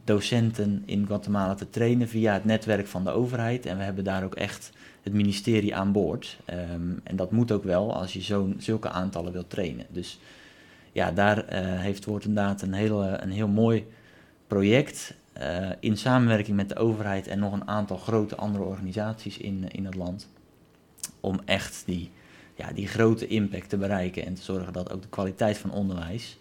docenten 0.03 0.83
in 0.86 1.05
Guatemala 1.07 1.55
te 1.55 1.69
trainen 1.69 2.07
via 2.07 2.33
het 2.33 2.45
netwerk 2.45 2.88
van 2.88 3.03
de 3.03 3.10
overheid. 3.10 3.65
En 3.65 3.77
we 3.77 3.83
hebben 3.83 4.03
daar 4.03 4.24
ook 4.24 4.36
echt 4.36 4.72
het 5.01 5.13
ministerie 5.13 5.75
aan 5.75 5.91
boord. 5.91 6.39
Um, 6.50 7.00
en 7.03 7.15
dat 7.15 7.31
moet 7.31 7.51
ook 7.51 7.63
wel 7.63 7.95
als 7.95 8.13
je 8.13 8.22
zo'n 8.22 8.55
zulke 8.57 8.89
aantallen 8.89 9.31
wilt 9.31 9.50
trainen. 9.50 9.86
Dus 9.89 10.19
ja, 10.91 11.12
daar 11.12 11.38
uh, 11.38 11.79
heeft 11.79 12.05
Woord 12.05 12.25
inderdaad 12.25 12.62
een 12.62 12.74
heel, 12.74 13.03
een 13.03 13.31
heel 13.31 13.48
mooi 13.48 13.88
project 14.48 15.13
uh, 15.38 15.69
in 15.79 15.98
samenwerking 15.98 16.57
met 16.57 16.69
de 16.69 16.75
overheid 16.75 17.27
en 17.27 17.39
nog 17.39 17.53
een 17.53 17.67
aantal 17.67 17.98
grote 17.98 18.36
andere 18.36 18.63
organisaties 18.63 19.38
in, 19.38 19.72
in 19.72 19.86
het 19.86 19.95
land. 19.95 20.29
Om 21.19 21.39
echt 21.45 21.83
die, 21.86 22.12
ja, 22.55 22.72
die 22.72 22.88
grote 22.88 23.27
impact 23.27 23.69
te 23.69 23.77
bereiken 23.77 24.25
en 24.25 24.33
te 24.33 24.41
zorgen 24.41 24.74
dat 24.74 24.91
ook 24.91 25.01
de 25.01 25.10
kwaliteit 25.10 25.57
van 25.57 25.72
onderwijs 25.72 26.38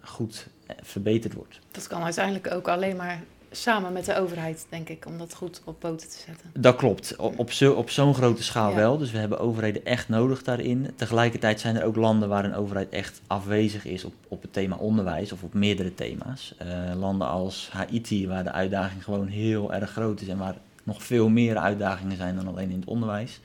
goed 0.00 0.46
verbeterd 0.82 1.34
wordt. 1.34 1.58
Dat 1.70 1.86
kan 1.86 2.02
uiteindelijk 2.02 2.50
ook 2.52 2.68
alleen 2.68 2.96
maar 2.96 3.22
samen 3.50 3.92
met 3.92 4.04
de 4.04 4.16
overheid, 4.16 4.66
denk 4.68 4.88
ik, 4.88 5.06
om 5.06 5.18
dat 5.18 5.34
goed 5.34 5.60
op 5.64 5.80
poten 5.80 6.08
te 6.08 6.18
zetten. 6.26 6.50
Dat 6.52 6.76
klopt. 6.76 7.16
Op, 7.16 7.38
op, 7.38 7.52
zo, 7.52 7.72
op 7.72 7.90
zo'n 7.90 8.14
grote 8.14 8.42
schaal 8.42 8.70
ja. 8.70 8.76
wel. 8.76 8.98
Dus 8.98 9.10
we 9.10 9.18
hebben 9.18 9.38
overheden 9.38 9.84
echt 9.84 10.08
nodig 10.08 10.42
daarin. 10.42 10.90
Tegelijkertijd 10.96 11.60
zijn 11.60 11.76
er 11.76 11.84
ook 11.84 11.96
landen 11.96 12.28
waar 12.28 12.44
een 12.44 12.54
overheid 12.54 12.88
echt 12.88 13.20
afwezig 13.26 13.84
is 13.84 14.04
op, 14.04 14.14
op 14.28 14.42
het 14.42 14.52
thema 14.52 14.76
onderwijs 14.76 15.32
of 15.32 15.42
op 15.42 15.54
meerdere 15.54 15.94
thema's. 15.94 16.54
Uh, 16.62 16.94
landen 16.96 17.28
als 17.28 17.68
Haiti, 17.72 18.28
waar 18.28 18.44
de 18.44 18.52
uitdaging 18.52 19.04
gewoon 19.04 19.26
heel 19.26 19.74
erg 19.74 19.90
groot 19.90 20.20
is 20.20 20.28
en 20.28 20.38
waar 20.38 20.56
nog 20.82 21.02
veel 21.02 21.28
meer 21.28 21.56
uitdagingen 21.56 22.16
zijn 22.16 22.36
dan 22.36 22.48
alleen 22.48 22.70
in 22.70 22.80
het 22.80 22.88
onderwijs. 22.88 23.40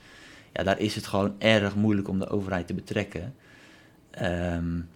Ja, 0.54 0.64
daar 0.64 0.80
is 0.80 0.96
het 0.96 1.08
gewoon 1.08 1.36
erg 1.38 1.76
moeilijk 1.76 2.08
om 2.08 2.20
de 2.20 2.30
overheid 2.30 2.68
te 2.68 2.74
betrekken. 2.74 3.36
Um, 4.22 4.90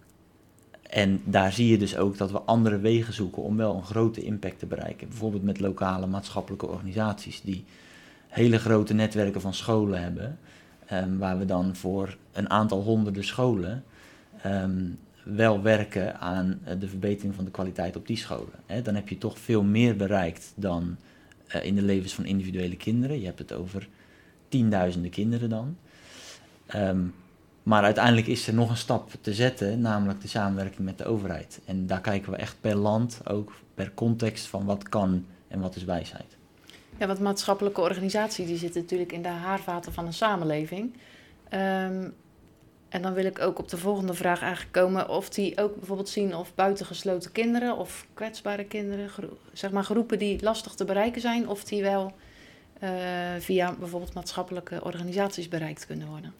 en 0.88 1.20
daar 1.24 1.52
zie 1.52 1.68
je 1.68 1.78
dus 1.78 1.96
ook 1.96 2.16
dat 2.16 2.30
we 2.30 2.40
andere 2.40 2.78
wegen 2.78 3.12
zoeken 3.12 3.42
om 3.42 3.56
wel 3.56 3.74
een 3.74 3.84
grote 3.84 4.22
impact 4.22 4.58
te 4.58 4.66
bereiken. 4.66 5.08
Bijvoorbeeld 5.08 5.42
met 5.42 5.60
lokale 5.60 6.06
maatschappelijke 6.06 6.66
organisaties 6.66 7.40
die 7.40 7.64
hele 8.28 8.58
grote 8.58 8.94
netwerken 8.94 9.40
van 9.40 9.54
scholen 9.54 10.02
hebben. 10.02 10.38
Um, 10.92 11.18
waar 11.18 11.38
we 11.38 11.44
dan 11.44 11.76
voor 11.76 12.16
een 12.32 12.50
aantal 12.50 12.82
honderden 12.82 13.24
scholen 13.24 13.84
um, 14.46 14.98
wel 15.24 15.62
werken 15.62 16.20
aan 16.20 16.60
de 16.78 16.88
verbetering 16.88 17.34
van 17.34 17.44
de 17.44 17.50
kwaliteit 17.50 17.96
op 17.96 18.06
die 18.06 18.16
scholen. 18.16 18.82
Dan 18.82 18.94
heb 18.94 19.08
je 19.08 19.18
toch 19.18 19.38
veel 19.38 19.62
meer 19.62 19.96
bereikt 19.96 20.52
dan 20.56 20.96
uh, 21.56 21.64
in 21.64 21.74
de 21.74 21.82
levens 21.82 22.14
van 22.14 22.24
individuele 22.24 22.76
kinderen. 22.76 23.18
Je 23.20 23.26
hebt 23.26 23.38
het 23.38 23.52
over 23.52 23.88
tienduizenden 24.48 25.10
kinderen 25.10 25.48
dan. 25.48 25.76
Um, 26.74 27.14
maar 27.68 27.82
uiteindelijk 27.82 28.26
is 28.26 28.46
er 28.46 28.54
nog 28.54 28.70
een 28.70 28.76
stap 28.76 29.10
te 29.20 29.34
zetten, 29.34 29.80
namelijk 29.80 30.20
de 30.20 30.28
samenwerking 30.28 30.84
met 30.84 30.98
de 30.98 31.04
overheid. 31.04 31.60
En 31.64 31.86
daar 31.86 32.00
kijken 32.00 32.30
we 32.30 32.36
echt 32.36 32.56
per 32.60 32.74
land, 32.74 33.20
ook 33.24 33.52
per 33.74 33.92
context 33.94 34.46
van 34.46 34.64
wat 34.64 34.88
kan 34.88 35.26
en 35.48 35.60
wat 35.60 35.76
is 35.76 35.84
wijsheid. 35.84 36.36
Ja, 36.98 37.06
want 37.06 37.20
maatschappelijke 37.20 37.80
organisaties 37.80 38.46
die 38.46 38.56
zitten 38.56 38.80
natuurlijk 38.82 39.12
in 39.12 39.22
de 39.22 39.28
haarvaten 39.28 39.92
van 39.92 40.06
een 40.06 40.12
samenleving. 40.12 40.96
Ehm, 41.48 42.08
en 42.88 43.02
dan 43.02 43.12
wil 43.12 43.24
ik 43.24 43.40
ook 43.40 43.58
op 43.58 43.68
de 43.68 43.76
volgende 43.76 44.14
vraag 44.14 44.40
eigenlijk 44.40 44.72
komen 44.72 45.08
of 45.08 45.28
die 45.28 45.60
ook 45.60 45.76
bijvoorbeeld 45.76 46.08
zien 46.08 46.34
of 46.34 46.54
buitengesloten 46.54 47.32
kinderen 47.32 47.76
of 47.76 48.06
kwetsbare 48.14 48.64
kinderen, 48.64 49.10
zeg 49.52 49.70
maar 49.70 49.84
groepen 49.84 50.18
die 50.18 50.42
lastig 50.42 50.74
te 50.74 50.84
bereiken 50.84 51.20
zijn, 51.20 51.48
of 51.48 51.64
die 51.64 51.82
wel 51.82 52.12
eh, 52.78 52.90
via 53.38 53.74
bijvoorbeeld 53.78 54.14
maatschappelijke 54.14 54.84
organisaties 54.84 55.48
bereikt 55.48 55.86
kunnen 55.86 56.08
worden. 56.08 56.34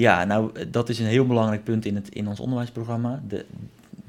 Ja, 0.00 0.24
nou, 0.24 0.68
dat 0.70 0.88
is 0.88 0.98
een 0.98 1.06
heel 1.06 1.26
belangrijk 1.26 1.64
punt 1.64 1.84
in, 1.84 1.94
het, 1.94 2.08
in 2.08 2.28
ons 2.28 2.40
onderwijsprogramma. 2.40 3.22
De, 3.28 3.44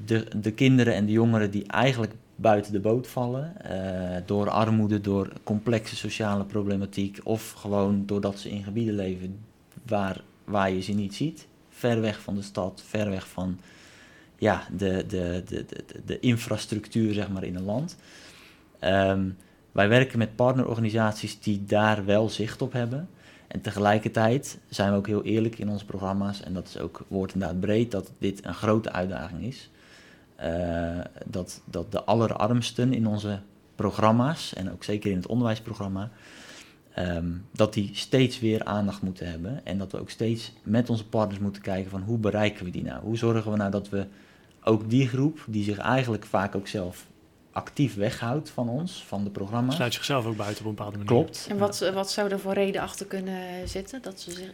de, 0.04 0.26
de 0.36 0.52
kinderen 0.52 0.94
en 0.94 1.06
de 1.06 1.12
jongeren 1.12 1.50
die 1.50 1.66
eigenlijk 1.66 2.12
buiten 2.36 2.72
de 2.72 2.80
boot 2.80 3.06
vallen, 3.06 3.64
eh, 3.64 4.22
door 4.26 4.50
armoede, 4.50 5.00
door 5.00 5.28
complexe 5.42 5.96
sociale 5.96 6.44
problematiek, 6.44 7.20
of 7.22 7.52
gewoon 7.52 8.06
doordat 8.06 8.38
ze 8.38 8.50
in 8.50 8.62
gebieden 8.62 8.94
leven 8.94 9.38
waar, 9.86 10.20
waar 10.44 10.70
je 10.70 10.82
ze 10.82 10.92
niet 10.92 11.14
ziet, 11.14 11.46
ver 11.68 12.00
weg 12.00 12.20
van 12.20 12.34
de 12.34 12.42
stad, 12.42 12.82
ver 12.86 13.10
weg 13.10 13.28
van 13.28 13.58
ja, 14.38 14.66
de, 14.76 15.04
de, 15.08 15.42
de, 15.46 15.64
de, 15.66 15.84
de 16.06 16.20
infrastructuur 16.20 17.14
zeg 17.14 17.28
maar, 17.28 17.44
in 17.44 17.56
een 17.56 17.64
land. 17.64 17.96
Ehm, 18.78 19.28
wij 19.72 19.88
werken 19.88 20.18
met 20.18 20.36
partnerorganisaties 20.36 21.40
die 21.40 21.64
daar 21.64 22.04
wel 22.04 22.28
zicht 22.28 22.62
op 22.62 22.72
hebben. 22.72 23.08
En 23.52 23.60
tegelijkertijd 23.60 24.58
zijn 24.68 24.90
we 24.90 24.96
ook 24.96 25.06
heel 25.06 25.24
eerlijk 25.24 25.58
in 25.58 25.68
onze 25.68 25.84
programma's, 25.84 26.42
en 26.42 26.52
dat 26.52 26.68
is 26.68 26.78
ook 26.78 27.04
woord 27.08 27.32
en 27.32 27.58
breed, 27.58 27.90
dat 27.90 28.12
dit 28.18 28.44
een 28.44 28.54
grote 28.54 28.92
uitdaging 28.92 29.42
is. 29.44 29.70
Eh, 30.36 30.98
dat, 31.26 31.60
dat 31.64 31.92
de 31.92 32.04
allerarmsten 32.04 32.92
in 32.92 33.06
onze 33.06 33.40
programma's, 33.74 34.54
en 34.54 34.72
ook 34.72 34.84
zeker 34.84 35.10
in 35.10 35.16
het 35.16 35.26
onderwijsprogramma, 35.26 36.10
ehm, 36.94 37.30
dat 37.52 37.74
die 37.74 37.90
steeds 37.92 38.40
weer 38.40 38.64
aandacht 38.64 39.02
moeten 39.02 39.30
hebben. 39.30 39.66
En 39.66 39.78
dat 39.78 39.92
we 39.92 39.98
ook 39.98 40.10
steeds 40.10 40.52
met 40.62 40.90
onze 40.90 41.06
partners 41.06 41.40
moeten 41.40 41.62
kijken 41.62 41.90
van 41.90 42.02
hoe 42.02 42.18
bereiken 42.18 42.64
we 42.64 42.70
die 42.70 42.82
nou? 42.82 43.02
Hoe 43.02 43.16
zorgen 43.16 43.50
we 43.50 43.56
nou 43.56 43.70
dat 43.70 43.88
we 43.88 44.06
ook 44.64 44.90
die 44.90 45.08
groep, 45.08 45.44
die 45.46 45.64
zich 45.64 45.78
eigenlijk 45.78 46.24
vaak 46.24 46.54
ook 46.54 46.68
zelf 46.68 47.06
actief 47.52 47.94
weghoudt 47.94 48.50
van 48.50 48.68
ons, 48.68 49.04
van 49.06 49.24
de 49.24 49.30
programma's. 49.30 49.74
Sluit 49.74 49.94
zichzelf 49.94 50.26
ook 50.26 50.36
buiten 50.36 50.64
op 50.64 50.70
een 50.70 50.74
bepaalde 50.74 50.98
manier. 50.98 51.12
Klopt. 51.12 51.46
En 51.50 51.58
wat, 51.58 51.90
wat 51.94 52.10
zou 52.10 52.30
er 52.30 52.40
voor 52.40 52.52
reden 52.52 52.80
achter 52.80 53.06
kunnen 53.06 53.68
zitten? 53.68 54.02
Dat 54.02 54.20
ze 54.20 54.30
zich, 54.30 54.52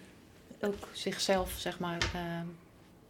ook 0.61 0.89
zichzelf, 0.93 1.55
zeg 1.57 1.79
maar, 1.79 1.99
eh, 2.15 2.21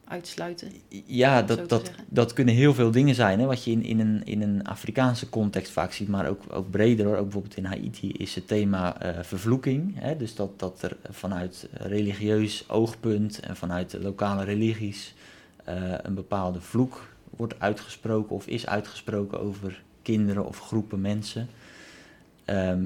uitsluiten. 0.04 0.73
Ja, 1.07 1.42
dat, 1.42 1.68
dat, 1.68 1.87
zeggen. 1.87 2.04
dat 2.09 2.33
kunnen 2.33 2.54
heel 2.54 2.75
veel 2.75 2.90
dingen 2.90 3.14
zijn. 3.14 3.40
Hè? 3.40 3.47
Wat 3.47 3.64
je 3.64 3.71
in, 3.71 3.83
in, 3.83 4.00
een, 4.00 4.25
in 4.25 4.42
een 4.42 4.66
Afrikaanse 4.66 5.28
context 5.28 5.73
vaak 5.73 5.92
ziet, 5.92 6.09
maar 6.09 6.28
ook, 6.28 6.42
ook 6.50 6.71
breder. 6.71 7.07
Hoor. 7.07 7.16
Ook 7.16 7.23
bijvoorbeeld 7.23 7.57
in 7.57 7.64
Haiti 7.64 8.12
is 8.12 8.35
het 8.35 8.49
thema 8.49 9.00
eh, 9.00 9.23
vervloeking. 9.23 9.95
Hè? 9.99 10.16
Dus 10.16 10.35
dat, 10.35 10.59
dat 10.59 10.83
er 10.83 10.97
vanuit 11.11 11.68
religieus 11.73 12.68
oogpunt 12.68 13.40
en 13.40 13.57
vanuit 13.57 13.90
de 13.90 14.00
lokale 14.00 14.45
religies 14.45 15.14
eh, 15.64 15.75
een 16.02 16.14
bepaalde 16.14 16.61
vloek 16.61 17.09
wordt 17.38 17.61
uitgesproken 17.61 18.37
of 18.37 18.47
is 18.47 18.66
uitgesproken 18.66 19.40
over 19.40 19.83
kinderen 20.02 20.47
of 20.47 20.61
groepen 20.61 21.00
mensen. 21.00 21.49
Ehm, 22.45 22.85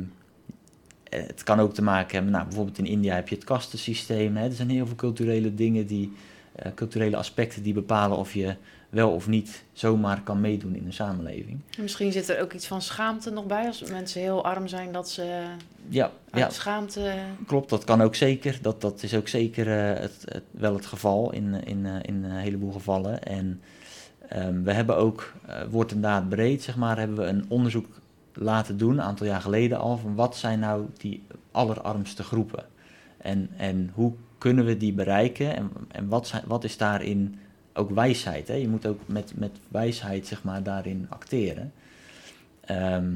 eh, 1.03 1.23
het 1.27 1.43
kan 1.43 1.61
ook 1.61 1.75
te 1.75 1.83
maken 1.83 2.15
hebben, 2.15 2.33
nou, 2.33 2.45
bijvoorbeeld 2.45 2.79
in 2.79 2.87
India 2.87 3.15
heb 3.15 3.29
je 3.29 3.35
het 3.35 3.45
kastensysteem. 3.45 4.37
Hè? 4.37 4.45
Er 4.45 4.53
zijn 4.53 4.71
heel 4.71 4.87
veel 4.87 4.97
culturele 4.97 5.55
dingen 5.55 5.87
die 5.87 6.13
eh, 6.53 6.73
culturele 6.75 7.17
aspecten 7.17 7.63
die 7.63 7.73
bepalen 7.73 8.17
of 8.17 8.35
je 8.35 8.57
wel 8.89 9.11
of 9.11 9.27
niet 9.27 9.65
zomaar 9.73 10.23
kan 10.23 10.41
meedoen 10.41 10.75
in 10.75 10.87
een 10.87 10.93
samenleving. 10.93 11.61
En 11.77 11.83
misschien 11.83 12.13
zit 12.13 12.29
er 12.29 12.41
ook 12.41 12.53
iets 12.53 12.67
van 12.67 12.83
schaamte 12.83 13.31
nog 13.31 13.47
bij. 13.47 13.67
Als 13.67 13.83
mensen 13.83 14.21
heel 14.21 14.45
arm 14.45 14.69
zijn, 14.69 14.93
dat 14.93 15.11
ze 15.11 15.43
Ja, 15.89 16.11
ja 16.33 16.51
schaamte... 16.51 17.15
klopt. 17.47 17.71
Dat 17.71 17.85
kan 17.85 18.03
ook 18.03 18.15
zeker. 18.15 18.59
Dat, 18.63 18.81
dat 18.81 19.03
is 19.03 19.15
ook 19.15 19.29
zeker 19.29 19.67
eh, 19.67 20.01
het, 20.01 20.25
het, 20.25 20.45
wel 20.51 20.75
het 20.75 20.87
geval 20.87 21.33
in, 21.33 21.65
in, 21.65 21.87
in 21.87 22.25
een 22.25 22.31
heleboel 22.31 22.73
gevallen. 22.73 23.23
En 23.23 23.61
ehm, 24.29 24.63
we 24.63 24.73
hebben 24.73 24.97
ook, 24.97 25.33
eh 25.47 25.63
woord 25.71 25.93
en 25.93 26.01
daad 26.01 26.29
breed, 26.29 26.63
zeg 26.63 26.77
maar, 26.77 26.99
hebben 26.99 27.17
we 27.17 27.25
een 27.25 27.45
onderzoek 27.49 27.87
laten 28.35 28.77
doen, 28.77 28.93
een 28.93 29.03
aantal 29.03 29.27
jaar 29.27 29.41
geleden 29.41 29.79
al, 29.79 29.97
van 29.97 30.15
wat 30.15 30.37
zijn 30.37 30.59
nou 30.59 30.87
die 30.97 31.23
allerarmste 31.51 32.23
groepen? 32.23 32.65
En, 33.17 33.51
en 33.57 33.91
hoe 33.95 34.13
kunnen 34.39 34.65
we 34.65 34.77
die 34.77 34.93
bereiken? 34.93 35.57
En, 35.57 35.71
en 35.89 36.09
wat, 36.09 36.27
zijn, 36.27 36.43
wat 36.47 36.65
is 36.65 36.77
daarin 36.77 37.39
ook 37.73 37.91
wijsheid? 37.91 38.49
Hè? 38.49 38.55
Je 38.55 38.69
moet 38.69 38.87
ook 38.87 39.01
met, 39.07 39.33
met 39.37 39.51
wijsheid, 39.69 40.27
zeg 40.27 40.43
maar, 40.45 40.63
daarin 40.63 41.07
acteren. 41.09 41.73
Ehm, 42.61 43.15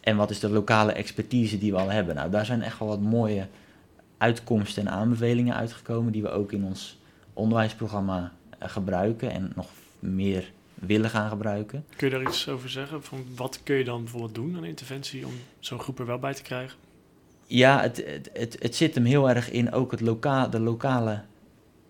en 0.00 0.16
wat 0.16 0.30
is 0.30 0.40
de 0.40 0.50
lokale 0.50 0.92
expertise 0.92 1.58
die 1.58 1.72
we 1.72 1.78
al 1.78 1.90
hebben? 1.90 2.14
Nou, 2.14 2.30
daar 2.30 2.46
zijn 2.46 2.62
echt 2.62 2.78
wel 2.78 2.88
wat 2.88 3.00
mooie 3.00 3.46
uitkomsten 4.18 4.86
en 4.86 4.92
aanbevelingen 4.92 5.54
uitgekomen 5.54 6.12
die 6.12 6.22
we 6.22 6.30
ook 6.30 6.52
in 6.52 6.64
ons 6.64 7.00
onderwijsprogramma 7.32 8.32
eh, 8.58 8.68
gebruiken 8.68 9.30
en 9.30 9.52
nog 9.54 9.66
meer 10.04 10.52
willen 10.74 11.10
gaan 11.10 11.28
gebruiken. 11.28 11.84
Kun 11.96 12.08
je 12.08 12.14
daar 12.14 12.28
iets 12.28 12.48
over 12.48 12.68
zeggen? 12.70 13.02
Van 13.02 13.24
wat 13.36 13.60
kun 13.62 13.76
je 13.76 13.84
dan 13.84 14.02
bijvoorbeeld 14.02 14.34
doen 14.34 14.56
aan 14.56 14.64
interventie 14.64 15.26
om 15.26 15.32
zo'n 15.58 15.80
groep 15.80 15.98
er 15.98 16.06
wel 16.06 16.18
bij 16.18 16.34
te 16.34 16.42
krijgen? 16.42 16.78
Ja, 17.46 17.80
het, 17.80 17.96
het, 18.06 18.30
het, 18.32 18.56
het 18.60 18.76
zit 18.76 18.94
hem 18.94 19.04
heel 19.04 19.28
erg 19.28 19.50
in 19.50 19.72
ook 19.72 19.90
het 19.90 20.00
loka 20.00 20.46
de 20.46 20.60
lokale 20.60 21.22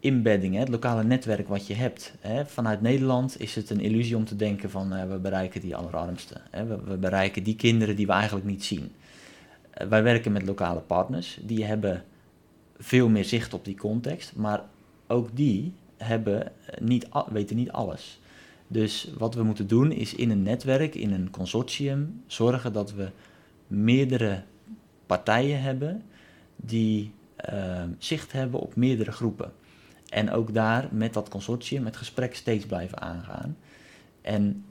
inbedding, 0.00 0.54
hè, 0.54 0.60
het 0.60 0.68
lokale 0.68 1.04
netwerk 1.04 1.48
wat 1.48 1.66
je 1.66 1.74
hebt. 1.74 2.14
Hè. 2.20 2.46
Vanuit 2.46 2.80
Nederland 2.80 3.40
is 3.40 3.54
het 3.54 3.70
een 3.70 3.80
illusie 3.80 4.16
om 4.16 4.24
te 4.24 4.36
denken 4.36 4.70
van 4.70 4.92
eh, 4.92 5.08
we 5.08 5.18
bereiken 5.18 5.60
die 5.60 5.76
allerarmsten. 5.76 6.40
Hè. 6.50 6.66
We, 6.66 6.80
we 6.84 6.96
bereiken 6.96 7.42
die 7.42 7.56
kinderen 7.56 7.96
die 7.96 8.06
we 8.06 8.12
eigenlijk 8.12 8.46
niet 8.46 8.64
zien. 8.64 8.92
Eh, 9.70 9.86
wij 9.86 10.02
werken 10.02 10.32
met 10.32 10.46
lokale 10.46 10.80
partners, 10.80 11.38
die 11.42 11.64
hebben 11.64 12.04
veel 12.78 13.08
meer 13.08 13.24
zicht 13.24 13.54
op 13.54 13.64
die 13.64 13.76
context, 13.76 14.36
maar 14.36 14.62
ook 15.06 15.28
die 15.32 15.72
hebben 16.04 16.46
eh, 16.46 16.80
niet, 16.80 17.08
weten 17.32 17.56
niet 17.56 17.70
alles. 17.70 18.20
Dus 18.66 19.10
wat 19.18 19.34
we 19.34 19.42
moeten 19.42 19.66
doen 19.66 19.92
is 19.92 20.14
in 20.14 20.30
een 20.30 20.42
netwerk, 20.42 20.94
in 20.94 21.12
een 21.12 21.30
consortium, 21.30 22.22
zorgen 22.26 22.72
dat 22.72 22.92
we 22.92 23.08
meerdere 23.66 24.42
partijen 25.06 25.62
hebben 25.62 26.02
die 26.56 27.12
eh, 27.36 27.82
zicht 27.98 28.32
hebben 28.32 28.60
op 28.60 28.76
meerdere 28.76 29.12
groepen. 29.12 29.52
En 30.08 30.30
ook 30.30 30.54
daar 30.54 30.88
met 30.90 31.12
dat 31.12 31.28
consortium 31.28 31.84
het 31.84 31.96
gesprek 31.96 32.34
steeds 32.34 32.66
blijven 32.66 33.00
aangaan. 33.00 33.56
En 34.22 34.64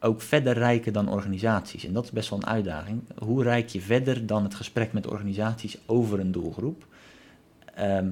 ook 0.00 0.22
verder 0.22 0.52
rijken 0.52 0.92
dan 0.92 1.08
organisaties. 1.08 1.84
En 1.84 1.92
dat 1.92 2.04
is 2.04 2.10
best 2.10 2.30
wel 2.30 2.38
een 2.38 2.46
uitdaging. 2.46 3.02
Hoe 3.18 3.42
rijk 3.42 3.68
je 3.68 3.80
verder 3.80 4.26
dan 4.26 4.42
het 4.42 4.54
gesprek 4.54 4.92
met 4.92 5.06
organisaties 5.06 5.78
over 5.86 6.20
een 6.20 6.32
doelgroep? 6.32 6.86
Ehm, 7.74 8.10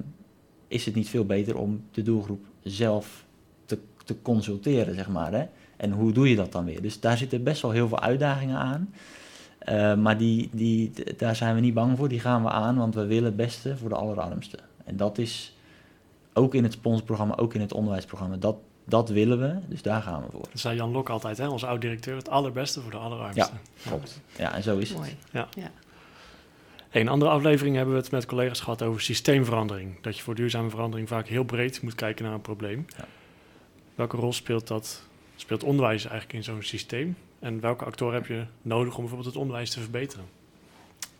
is 0.72 0.84
het 0.84 0.94
niet 0.94 1.08
veel 1.08 1.24
beter 1.26 1.56
om 1.56 1.84
de 1.90 2.02
doelgroep 2.02 2.44
zelf 2.62 3.24
te, 3.64 3.78
te 4.04 4.22
consulteren, 4.22 4.94
zeg 4.94 5.08
maar. 5.08 5.32
Hè? 5.32 5.44
En 5.76 5.92
hoe 5.92 6.12
doe 6.12 6.28
je 6.28 6.36
dat 6.36 6.52
dan 6.52 6.64
weer? 6.64 6.82
Dus 6.82 7.00
daar 7.00 7.18
zitten 7.18 7.42
best 7.42 7.62
wel 7.62 7.70
heel 7.70 7.88
veel 7.88 8.00
uitdagingen 8.00 8.56
aan. 8.56 8.94
Uh, 9.68 9.94
maar 9.94 10.18
die, 10.18 10.48
die, 10.52 10.92
daar 11.16 11.36
zijn 11.36 11.54
we 11.54 11.60
niet 11.60 11.74
bang 11.74 11.96
voor, 11.96 12.08
die 12.08 12.20
gaan 12.20 12.42
we 12.42 12.50
aan, 12.50 12.76
want 12.76 12.94
we 12.94 13.06
willen 13.06 13.24
het 13.24 13.36
beste 13.36 13.76
voor 13.76 13.88
de 13.88 13.94
allerarmsten. 13.94 14.58
En 14.84 14.96
dat 14.96 15.18
is 15.18 15.56
ook 16.32 16.54
in 16.54 16.62
het 16.62 16.72
sponsorprogramma, 16.72 17.36
ook 17.36 17.54
in 17.54 17.60
het 17.60 17.72
onderwijsprogramma, 17.72 18.36
dat, 18.36 18.56
dat 18.84 19.08
willen 19.08 19.40
we, 19.40 19.58
dus 19.68 19.82
daar 19.82 20.02
gaan 20.02 20.22
we 20.22 20.30
voor. 20.30 20.42
Dat 20.50 20.60
zei 20.60 20.76
Jan 20.76 20.90
Lok 20.90 21.08
altijd, 21.08 21.38
hè, 21.38 21.48
onze 21.48 21.66
oud-directeur, 21.66 22.16
het 22.16 22.28
allerbeste 22.28 22.80
voor 22.80 22.90
de 22.90 22.96
allerarmsten. 22.96 23.60
Klopt. 23.86 24.20
Ja, 24.38 24.54
en 24.54 24.62
zo 24.62 24.78
is 24.78 24.88
het. 24.88 24.98
Mooi. 24.98 25.16
Hey, 25.30 25.46
in 27.00 27.06
een 27.06 27.12
andere 27.12 27.30
aflevering 27.30 27.76
hebben 27.76 27.94
we 27.94 28.00
het 28.00 28.10
met 28.10 28.26
collega's 28.26 28.60
gehad 28.60 28.82
over 28.82 29.00
systeemverandering. 29.00 30.00
Dat 30.00 30.16
je 30.16 30.22
voor 30.22 30.34
duurzame 30.34 30.70
verandering 30.70 31.08
vaak 31.08 31.26
heel 31.26 31.44
breed 31.44 31.82
moet 31.82 31.94
kijken 31.94 32.24
naar 32.24 32.34
een 32.34 32.40
probleem. 32.40 32.86
Ja. 32.96 33.04
Welke 33.94 34.16
rol 34.16 34.32
speelt 34.32 34.66
dat? 34.66 35.02
Speelt 35.36 35.64
onderwijs 35.64 36.04
eigenlijk 36.04 36.32
in 36.32 36.44
zo'n 36.44 36.62
systeem? 36.62 37.16
En 37.38 37.60
welke 37.60 37.84
actoren 37.84 38.14
heb 38.14 38.26
je 38.26 38.44
nodig 38.62 38.94
om 38.94 39.00
bijvoorbeeld 39.00 39.28
het 39.28 39.40
onderwijs 39.40 39.70
te 39.70 39.80
verbeteren? 39.80 40.24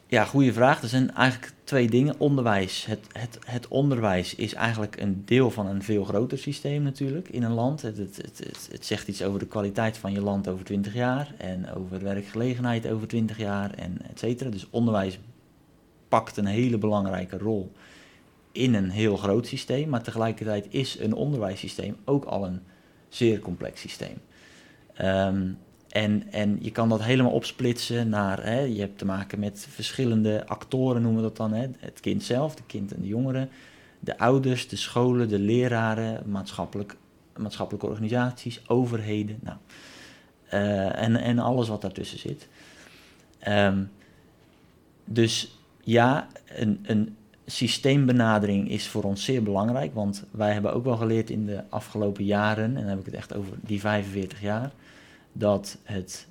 Ja, 0.07 0.25
goede 0.25 0.53
vraag. 0.53 0.83
Er 0.83 0.89
zijn 0.89 1.15
eigenlijk 1.15 1.53
twee 1.65 1.91
dingen. 1.91 2.15
Onderwijs. 2.19 2.85
Het, 2.85 3.07
het, 3.13 3.39
het 3.47 3.69
onderwijs 3.69 4.35
is 4.35 4.55
eigenlijk 4.55 5.01
een 5.01 5.23
deel 5.25 5.51
van 5.51 5.67
een 5.67 5.83
veel 5.83 6.05
groter 6.05 6.39
systeem 6.39 6.83
natuurlijk 6.83 7.29
in 7.29 7.43
een 7.43 7.53
land. 7.53 7.83
Het, 7.83 7.97
het, 7.97 8.17
het, 8.17 8.39
het, 8.39 8.69
het 8.73 8.87
zegt 8.87 9.09
iets 9.09 9.23
over 9.23 9.39
de 9.39 9.47
kwaliteit 9.47 9.99
van 9.99 10.13
je 10.13 10.21
land 10.21 10.49
over 10.49 10.65
20 10.65 10.95
jaar 10.95 11.35
en 11.37 11.75
over 11.75 12.03
werkgelegenheid 12.03 12.89
over 12.89 13.09
20 13.09 13.39
jaar 13.39 13.71
en 13.71 13.99
et 14.11 14.19
cetera. 14.19 14.51
Dus 14.51 14.67
onderwijs 14.71 15.19
pakt 16.13 16.37
een 16.37 16.47
hele 16.47 16.79
belangrijke 16.79 17.39
rol 17.39 17.73
in 18.53 18.75
een 18.75 18.91
heel 18.91 19.17
groot 19.17 19.47
systeem, 19.47 19.89
maar 19.89 20.03
tegelijkertijd 20.03 20.67
is 20.71 20.99
een 20.99 21.15
onderwijssysteem 21.15 21.97
ook 22.05 22.25
al 22.25 22.47
een 22.47 22.61
zeer 23.09 23.39
complex 23.39 23.81
systeem. 23.81 24.17
Ehm, 24.95 25.49
en, 25.89 26.33
en 26.33 26.59
je 26.61 26.71
kan 26.71 26.89
dat 26.89 27.03
helemaal 27.03 27.33
opsplitsen 27.33 28.09
naar, 28.09 28.45
hè, 28.45 28.61
je 28.61 28.81
hebt 28.81 28.99
te 28.99 29.05
maken 29.05 29.39
met 29.39 29.67
verschillende 29.71 30.47
actoren, 30.47 31.03
noemen 31.03 31.23
we 31.23 31.29
dat 31.29 31.37
dan. 31.37 31.53
Hè, 31.53 31.69
het 31.79 32.01
kind 32.01 32.23
zelf, 32.23 32.55
de 32.55 32.63
kind 32.67 32.95
en 32.95 33.01
de 33.01 33.07
jongeren, 33.07 33.49
de 34.01 34.19
ouders, 34.19 34.69
de 34.69 34.77
scholen, 34.77 35.29
de 35.29 35.39
leraren, 35.39 36.31
maatschappelijk, 36.31 36.97
maatschappelijke 37.37 37.87
organisaties, 37.87 38.69
overheden. 38.69 39.39
Nou, 39.41 39.57
eh, 40.49 41.03
en, 41.03 41.17
en 41.17 41.39
alles 41.39 41.69
wat 41.69 41.81
daartussen 41.81 42.19
zit. 42.19 42.49
Ehm, 43.39 43.83
dus 45.05 45.57
ja, 45.83 46.29
een, 46.47 46.79
een, 46.83 47.17
systeembenadering 47.47 48.71
is 48.71 48.89
voor 48.89 49.03
ons 49.03 49.25
zeer 49.25 49.43
belangrijk, 49.43 49.95
want 49.95 50.25
wij 50.31 50.53
hebben 50.53 50.75
ook 50.75 50.85
wel 50.85 50.97
geleerd 50.97 51.31
in 51.31 51.47
de 51.47 51.63
afgelopen 51.69 52.25
jaren, 52.25 52.65
en 52.65 52.75
dan 52.75 52.85
heb 52.85 52.99
ik 52.99 53.05
het 53.05 53.15
echt 53.15 53.35
over 53.35 53.57
die 53.61 53.81
45 53.81 54.41
jaar, 54.41 54.73
dat 55.33 55.79
het 55.83 56.27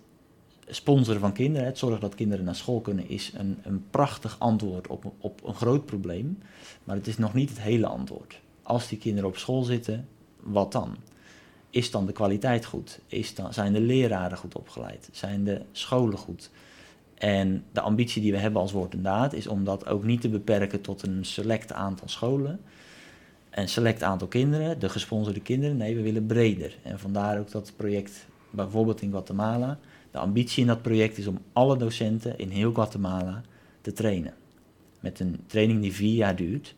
sponsoren 0.68 1.20
van 1.20 1.34
kinderen, 1.34 1.68
het 1.68 1.78
zorgen 1.78 2.00
dat 2.00 2.16
kinderen 2.16 2.46
naar 2.46 2.56
school 2.56 2.82
kunnen, 2.82 3.10
is 3.10 3.32
een, 3.36 3.60
een 3.64 3.86
prachtig 3.90 4.36
antwoord 4.40 4.88
op, 4.88 5.12
op 5.18 5.44
een 5.44 5.56
groot 5.56 5.86
probleem. 5.86 6.40
Maar 6.84 6.96
het 6.96 7.08
is 7.08 7.18
nog 7.18 7.34
niet 7.34 7.50
het 7.50 7.62
hele 7.62 7.88
antwoord. 7.88 8.40
Als 8.64 8.88
die 8.88 8.98
kinderen 8.98 9.30
op 9.30 9.38
school 9.38 9.64
zitten, 9.64 10.08
wat 10.40 10.72
dan? 10.72 10.96
Is 11.70 11.92
dan 11.92 12.06
de 12.06 12.12
kwaliteit 12.12 12.66
goed? 12.66 13.00
Is 13.08 13.36
dan, 13.36 13.54
zijn 13.54 13.74
de 13.74 13.82
leraren 13.82 14.38
goed 14.38 14.56
opgeleid? 14.56 15.10
Zijn 15.12 15.44
de 15.44 15.62
scholen 15.72 16.18
goed? 16.18 16.50
En 17.22 17.64
de 17.72 17.82
ambitie 17.82 18.22
die 18.22 18.32
we 18.32 18.38
hebben 18.38 18.62
als 18.62 18.72
Woord 18.72 18.94
en 18.94 19.02
Daad 19.02 19.34
is 19.34 19.48
om 19.48 19.64
dat 19.64 19.88
ook 19.88 20.04
niet 20.04 20.22
te 20.22 20.30
beperken 20.30 20.82
tot 20.82 21.08
een 21.08 21.26
select 21.26 21.74
aantal 21.74 22.08
scholen. 22.08 22.60
Een 23.50 23.70
select 23.70 24.04
aantal 24.04 24.28
kinderen, 24.28 24.80
de 24.80 24.90
gesponsorde 24.90 25.42
kinderen. 25.42 25.78
Nee, 25.78 25.96
we 25.96 26.02
willen 26.02 26.26
breder. 26.26 26.78
En 26.84 27.00
vandaar 27.00 27.40
ook 27.40 27.52
dat 27.52 27.74
project 27.76 28.28
bijvoorbeeld 28.50 29.02
in 29.02 29.10
Guatemala. 29.10 29.80
De 30.12 30.18
ambitie 30.18 30.62
in 30.62 30.68
dat 30.68 30.82
project 30.82 31.18
is 31.18 31.28
om 31.28 31.38
alle 31.54 31.78
docenten 31.78 32.38
in 32.38 32.50
heel 32.50 32.74
Guatemala 32.74 33.42
te 33.82 33.94
trainen. 33.94 34.34
Met 35.00 35.20
een 35.20 35.40
training 35.48 35.82
die 35.82 35.94
vier 35.94 36.16
jaar 36.16 36.36
duurt. 36.36 36.76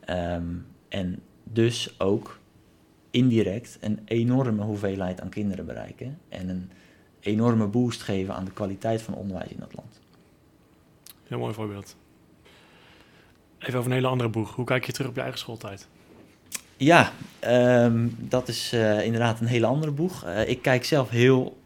Ehm, 0.00 0.54
en 0.88 1.20
dus 1.42 2.00
ook 2.00 2.38
indirect 3.10 3.78
een 3.80 3.98
enorme 4.04 4.62
hoeveelheid 4.62 5.20
aan 5.20 5.28
kinderen 5.28 5.66
bereiken. 5.66 6.18
En 6.28 6.48
een 6.48 6.70
enorme 7.24 7.66
boost 7.66 8.02
geven 8.02 8.34
aan 8.34 8.44
de 8.44 8.50
kwaliteit 8.50 9.02
van 9.02 9.14
onderwijs 9.14 9.50
in 9.50 9.58
dat 9.58 9.74
land. 9.74 10.00
Heel 11.24 11.38
mooi 11.38 11.54
voorbeeld. 11.54 11.96
Even 13.58 13.78
over 13.78 13.90
een 13.90 13.96
hele 13.96 14.06
andere 14.06 14.28
boeg. 14.28 14.54
Hoe 14.54 14.64
kijk 14.64 14.86
je 14.86 14.92
terug 14.92 15.08
op 15.08 15.14
je 15.14 15.20
eigen 15.20 15.38
schooltijd? 15.38 15.88
Ja, 16.76 17.12
ehm, 17.38 18.08
dat 18.18 18.48
is 18.48 18.72
uh, 18.74 19.04
inderdaad 19.04 19.40
een 19.40 19.46
hele 19.46 19.66
andere 19.66 19.92
boeg. 19.92 20.24
Uh, 20.24 20.48
ik 20.48 20.62
kijk 20.62 20.84
zelf 20.84 21.10
heel 21.10 21.56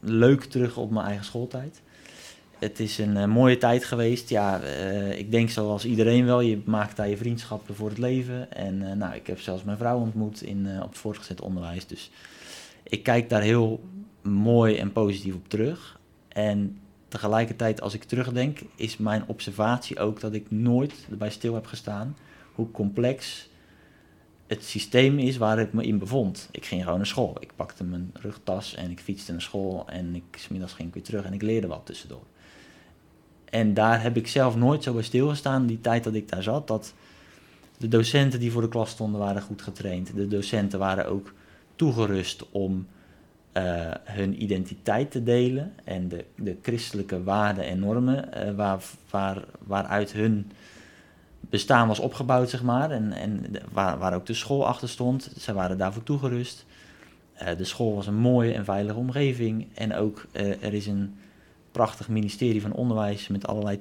leuk 0.00 0.44
terug 0.44 0.76
op 0.76 0.90
mijn 0.90 1.06
eigen 1.06 1.24
schooltijd. 1.24 1.82
Het 2.58 2.80
is 2.80 2.98
een 2.98 3.16
uh, 3.16 3.24
mooie 3.24 3.58
tijd 3.58 3.84
geweest. 3.84 4.28
Ja, 4.28 4.60
ik 5.10 5.30
denk 5.30 5.50
zoals 5.50 5.84
iedereen 5.84 6.24
wel. 6.24 6.40
Je 6.40 6.60
maakt 6.64 6.96
daar 6.96 7.08
je 7.08 7.16
vriendschappen 7.16 7.74
voor 7.74 7.88
het 7.88 7.98
leven. 7.98 8.52
En 8.52 8.98
nou, 8.98 9.14
ik 9.14 9.26
heb 9.26 9.40
zelfs 9.40 9.64
mijn 9.64 9.78
vrouw 9.78 9.98
ontmoet 9.98 10.42
in, 10.42 10.68
op 10.82 10.88
het 10.88 10.98
voortgezet 10.98 11.40
onderwijs. 11.40 11.86
Dus 11.86 12.10
ik 12.82 13.02
kijk 13.02 13.28
daar 13.28 13.42
heel 13.42 13.80
mooi 14.24 14.76
en 14.76 14.92
positief 14.92 15.34
op 15.34 15.48
terug. 15.48 16.00
En 16.28 16.78
tegelijkertijd, 17.08 17.80
als 17.80 17.94
ik 17.94 18.04
terugdenk, 18.04 18.60
is 18.74 18.96
mijn 18.96 19.24
observatie 19.26 19.98
ook 19.98 20.20
dat 20.20 20.32
ik 20.32 20.50
nooit 20.50 21.06
erbij 21.10 21.30
stil 21.30 21.54
heb 21.54 21.66
gestaan 21.66 22.16
hoe 22.54 22.70
complex 22.70 23.48
het 24.46 24.64
systeem 24.64 25.18
is 25.18 25.36
waar 25.36 25.58
ik 25.58 25.72
me 25.72 25.84
in 25.84 25.98
bevond. 25.98 26.48
Ik 26.50 26.66
ging 26.66 26.82
gewoon 26.82 26.98
naar 26.98 27.06
school. 27.06 27.36
Ik 27.40 27.52
pakte 27.56 27.84
mijn 27.84 28.10
rugtas 28.12 28.74
en 28.74 28.90
ik 28.90 29.00
fietste 29.00 29.32
naar 29.32 29.42
school 29.42 29.84
en 29.88 30.14
ik 30.14 30.24
smiddags 30.30 30.72
ging 30.72 30.88
ik 30.88 30.94
weer 30.94 31.02
terug 31.02 31.24
en 31.24 31.32
ik 31.32 31.42
leerde 31.42 31.66
wat 31.66 31.80
tussendoor. 31.84 32.22
En 33.44 33.74
daar 33.74 34.02
heb 34.02 34.16
ik 34.16 34.26
zelf 34.26 34.56
nooit 34.56 34.82
zo 34.82 34.92
bij 34.92 35.02
stilgestaan, 35.02 35.66
die 35.66 35.80
tijd 35.80 36.04
dat 36.04 36.14
ik 36.14 36.28
daar 36.28 36.42
zat, 36.42 36.66
dat 36.66 36.94
de 37.78 37.88
docenten 37.88 38.40
die 38.40 38.52
voor 38.52 38.62
de 38.62 38.68
klas 38.68 38.90
stonden 38.90 39.20
waren 39.20 39.42
goed 39.42 39.62
getraind. 39.62 40.16
De 40.16 40.28
docenten 40.28 40.78
waren 40.78 41.08
ook 41.08 41.32
toegerust 41.76 42.50
om 42.50 42.86
uh, 43.56 43.90
hun 44.04 44.42
identiteit 44.42 45.10
te 45.10 45.22
delen 45.22 45.72
en 45.84 46.08
de, 46.08 46.24
de 46.36 46.56
christelijke 46.62 47.22
waarden 47.22 47.64
en 47.64 47.78
normen 47.78 48.28
uh, 48.36 48.54
waar, 48.54 48.82
waar, 49.10 49.44
waaruit 49.58 50.12
hun 50.12 50.50
bestaan 51.40 51.88
was 51.88 51.98
opgebouwd, 51.98 52.50
zeg 52.50 52.62
maar, 52.62 52.90
en, 52.90 53.12
en 53.12 53.44
waar, 53.72 53.98
waar 53.98 54.14
ook 54.14 54.26
de 54.26 54.34
school 54.34 54.66
achter 54.66 54.88
stond. 54.88 55.32
Zij 55.36 55.54
waren 55.54 55.78
daarvoor 55.78 56.02
toegerust. 56.02 56.66
Uh, 57.42 57.48
de 57.56 57.64
school 57.64 57.94
was 57.94 58.06
een 58.06 58.14
mooie 58.14 58.52
en 58.52 58.64
veilige 58.64 58.98
omgeving 58.98 59.66
en 59.74 59.94
ook 59.94 60.26
er 60.32 60.74
is 60.74 60.86
een 60.86 61.16
prachtig 61.72 62.08
ministerie 62.08 62.60
van 62.60 62.72
onderwijs 62.72 63.28
met 63.28 63.46
allerlei 63.46 63.80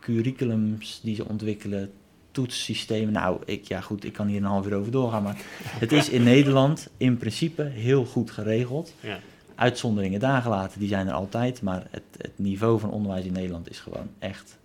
curriculums 0.00 1.00
die 1.02 1.14
ze 1.14 1.28
ontwikkelen, 1.28 1.90
toetssystemen. 2.30 3.12
Nou, 3.12 3.40
ik, 3.44 3.64
ja 3.64 3.80
goed, 3.80 4.04
ik 4.04 4.12
kan 4.12 4.26
hier 4.26 4.36
een 4.36 4.44
half 4.44 4.66
uur 4.66 4.74
over 4.74 4.92
doorgaan, 4.92 5.22
maar 5.22 5.36
het 5.62 5.92
is 5.92 6.08
in 6.08 6.22
Nederland 6.22 6.88
in 6.96 7.16
principe 7.16 7.62
heel 7.62 8.04
goed 8.04 8.30
geregeld. 8.30 8.94
Ja. 9.00 9.18
Uitzonderingen 9.54 10.20
daar 10.20 10.42
gelaten, 10.42 10.80
die 10.80 10.88
zijn 10.88 11.06
er 11.06 11.12
altijd, 11.12 11.62
maar 11.62 11.86
het, 11.90 12.02
het 12.16 12.32
niveau 12.36 12.80
van 12.80 12.90
onderwijs 12.90 13.24
in 13.24 13.32
Nederland 13.32 13.70
is 13.70 13.80
gewoon 13.80 14.08
echt 14.18 14.58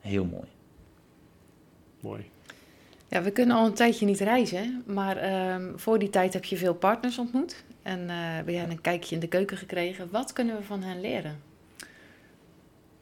heel 0.00 0.24
mooi. 0.24 0.46
Mooi. 2.00 2.30
Ja, 3.08 3.22
we 3.22 3.30
kunnen 3.30 3.56
al 3.56 3.66
een 3.66 3.74
tijdje 3.74 4.06
niet 4.06 4.20
reizen, 4.20 4.82
maar 4.86 5.50
um, 5.54 5.72
voor 5.76 5.98
die 5.98 6.10
tijd 6.10 6.32
heb 6.32 6.44
je 6.44 6.56
veel 6.56 6.74
partners 6.74 7.18
ontmoet 7.18 7.64
en 7.82 8.00
uh, 8.00 8.44
ben 8.44 8.54
jij 8.54 8.68
een 8.68 8.80
kijkje 8.80 9.14
in 9.14 9.20
de 9.20 9.26
keuken 9.28 9.56
gekregen. 9.56 10.08
Wat 10.10 10.32
kunnen 10.32 10.56
we 10.56 10.62
van 10.62 10.82
hen 10.82 11.00
leren? 11.00 11.40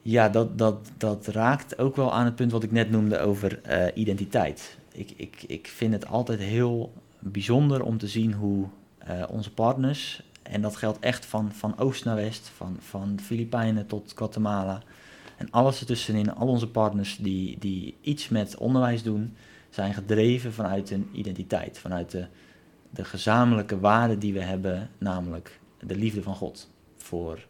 Ja, 0.06 0.28
dat, 0.28 0.58
dat, 0.58 0.90
dat 0.96 1.26
raakt 1.26 1.78
ook 1.78 1.96
wel 1.96 2.12
aan 2.12 2.24
het 2.24 2.34
punt 2.34 2.52
wat 2.52 2.62
ik 2.62 2.72
net 2.72 2.90
noemde 2.90 3.18
over 3.18 3.60
uh, 3.68 3.86
identiteit. 3.94 4.78
Ik, 4.92 5.12
ik, 5.16 5.44
ik 5.46 5.66
vind 5.66 5.92
het 5.92 6.06
altijd 6.06 6.40
heel 6.40 6.92
bijzonder 7.18 7.82
om 7.82 7.98
te 7.98 8.08
zien 8.08 8.32
hoe 8.32 8.66
uh, 9.08 9.24
onze 9.28 9.52
partners, 9.52 10.22
en 10.42 10.60
dat 10.60 10.76
geldt 10.76 10.98
echt 10.98 11.26
van, 11.26 11.52
van 11.52 11.78
oost 11.78 12.04
naar 12.04 12.16
west, 12.16 12.48
van, 12.48 12.76
van 12.78 13.16
de 13.16 13.22
Filipijnen 13.22 13.86
tot 13.86 14.12
Guatemala, 14.16 14.82
en 15.36 15.50
alles 15.50 15.80
ertussenin, 15.80 16.34
al 16.34 16.48
onze 16.48 16.68
partners 16.68 17.16
die, 17.16 17.58
die 17.58 17.96
iets 18.00 18.28
met 18.28 18.56
onderwijs 18.56 19.02
doen, 19.02 19.36
zijn 19.70 19.94
gedreven 19.94 20.52
vanuit 20.52 20.90
een 20.90 21.08
identiteit, 21.12 21.78
vanuit 21.78 22.10
de, 22.10 22.26
de 22.90 23.04
gezamenlijke 23.04 23.80
waarden 23.80 24.18
die 24.18 24.32
we 24.32 24.42
hebben, 24.42 24.90
namelijk 24.98 25.60
de 25.80 25.96
liefde 25.96 26.22
van 26.22 26.34
God 26.34 26.70
voor 26.96 27.46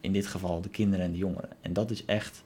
in 0.00 0.12
dit 0.12 0.26
geval 0.26 0.60
de 0.60 0.68
kinderen 0.68 1.04
en 1.04 1.12
de 1.12 1.18
jongeren. 1.18 1.50
En 1.60 1.72
dat 1.72 1.90
is 1.90 2.04
echt, 2.04 2.42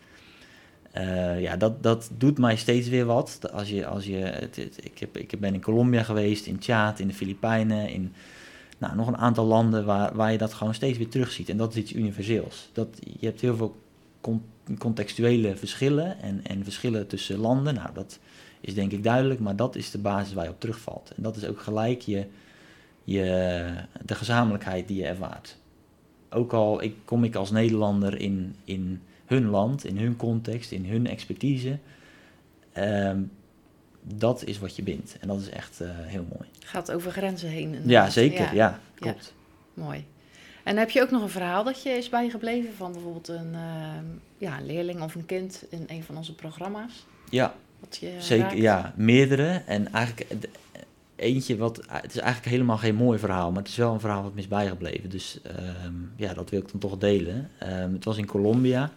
uh, 0.96 1.40
ja, 1.40 1.56
dat, 1.56 1.82
dat 1.82 2.10
doet 2.18 2.38
mij 2.38 2.56
steeds 2.56 2.88
weer 2.88 3.04
wat. 3.04 3.52
Als 3.52 3.68
je, 3.68 3.86
als 3.86 4.04
je, 4.04 4.16
het, 4.16 4.56
ik, 4.82 4.98
heb, 4.98 5.16
ik 5.16 5.40
ben 5.40 5.54
in 5.54 5.60
Colombia 5.60 6.02
geweest, 6.02 6.46
in 6.46 6.58
Tjaat, 6.58 6.98
in 6.98 7.08
de 7.08 7.14
Filipijnen, 7.14 7.88
in 7.88 8.12
nou, 8.78 8.96
nog 8.96 9.06
een 9.06 9.16
aantal 9.16 9.44
landen 9.44 9.84
waar, 9.84 10.14
waar 10.14 10.32
je 10.32 10.38
dat 10.38 10.54
gewoon 10.54 10.74
steeds 10.74 10.98
weer 10.98 11.08
terugziet. 11.08 11.48
En 11.48 11.56
dat 11.56 11.70
is 11.72 11.80
iets 11.80 11.92
universeels. 11.92 12.70
Dat, 12.72 12.88
je 13.20 13.26
hebt 13.26 13.40
heel 13.40 13.56
veel 13.56 13.76
contextuele 14.78 15.56
verschillen 15.56 16.20
en, 16.20 16.40
en 16.44 16.64
verschillen 16.64 17.06
tussen 17.06 17.38
landen. 17.38 17.74
Nou, 17.74 17.88
dat 17.94 18.18
is 18.60 18.74
denk 18.74 18.92
ik 18.92 19.02
duidelijk, 19.02 19.40
maar 19.40 19.56
dat 19.56 19.76
is 19.76 19.90
de 19.90 19.98
basis 19.98 20.34
waar 20.34 20.44
je 20.44 20.50
op 20.50 20.60
terugvalt. 20.60 21.12
En 21.16 21.22
dat 21.22 21.36
is 21.36 21.44
ook 21.46 21.60
gelijk 21.60 22.00
je, 22.00 22.26
je, 23.04 23.74
de 24.04 24.14
gezamenlijkheid 24.14 24.88
die 24.88 24.96
je 24.96 25.06
ervaart 25.06 25.56
ook 26.34 26.52
al 26.52 26.82
ik, 26.82 26.94
kom 27.04 27.24
ik 27.24 27.34
als 27.34 27.50
Nederlander 27.50 28.20
in, 28.20 28.56
in 28.64 29.02
hun 29.24 29.46
land, 29.46 29.84
in 29.84 29.98
hun 29.98 30.16
context, 30.16 30.70
in 30.70 30.86
hun 30.86 31.06
expertise. 31.06 31.78
Ehm, 32.72 33.20
dat 34.02 34.44
is 34.44 34.58
wat 34.58 34.76
je 34.76 34.82
bindt. 34.82 35.16
En 35.20 35.28
dat 35.28 35.40
is 35.40 35.48
echt 35.48 35.80
uh, 35.82 35.88
heel 35.92 36.26
mooi. 36.36 36.48
Gaat 36.58 36.92
over 36.92 37.12
grenzen 37.12 37.48
heen. 37.48 37.80
Ja, 37.84 38.10
zeker. 38.10 38.54
Ja, 38.54 38.80
klopt. 38.94 39.34
Mooi. 39.74 40.04
En 40.62 40.76
heb 40.76 40.90
je 40.90 41.02
ook 41.02 41.10
nog 41.10 41.22
een 41.22 41.28
verhaal 41.28 41.64
dat 41.64 41.82
je 41.82 41.90
is 41.90 42.08
bijgebleven 42.08 42.74
van 42.74 42.92
bijvoorbeeld 42.92 43.28
een, 43.28 43.52
uh, 43.52 43.60
ja, 44.38 44.58
een 44.58 44.66
leerling 44.66 45.02
of 45.02 45.14
een 45.14 45.26
kind 45.26 45.64
in 45.68 45.84
een 45.86 46.02
van 46.02 46.16
onze 46.16 46.34
programma's? 46.34 47.06
Ja, 47.30 47.54
zeker. 48.18 48.56
Ja, 48.56 48.92
meerdere. 48.96 49.62
En 49.66 49.92
eigenlijk 49.92 50.26
eentje 51.16 51.56
wat, 51.56 51.88
ah, 51.88 52.02
het 52.02 52.14
is 52.14 52.20
eigenlijk 52.20 52.50
helemaal 52.52 52.78
geen 52.78 52.94
mooi 52.94 53.18
verhaal, 53.18 53.50
maar 53.50 53.62
het 53.62 53.70
is 53.70 53.76
wel 53.76 53.92
een 53.92 54.00
verhaal 54.00 54.22
wat 54.22 54.34
me 54.34 54.40
is 54.40 54.48
bijgebleven. 54.48 55.10
Dus 55.10 55.40
ehm, 55.42 55.94
ja, 56.16 56.34
dat 56.34 56.50
wil 56.50 56.60
ik 56.60 56.70
dan 56.70 56.80
toch 56.80 56.98
delen. 56.98 57.50
Um, 57.62 57.92
het 57.92 58.04
was 58.04 58.16
in 58.16 58.26
Colombia. 58.26 58.90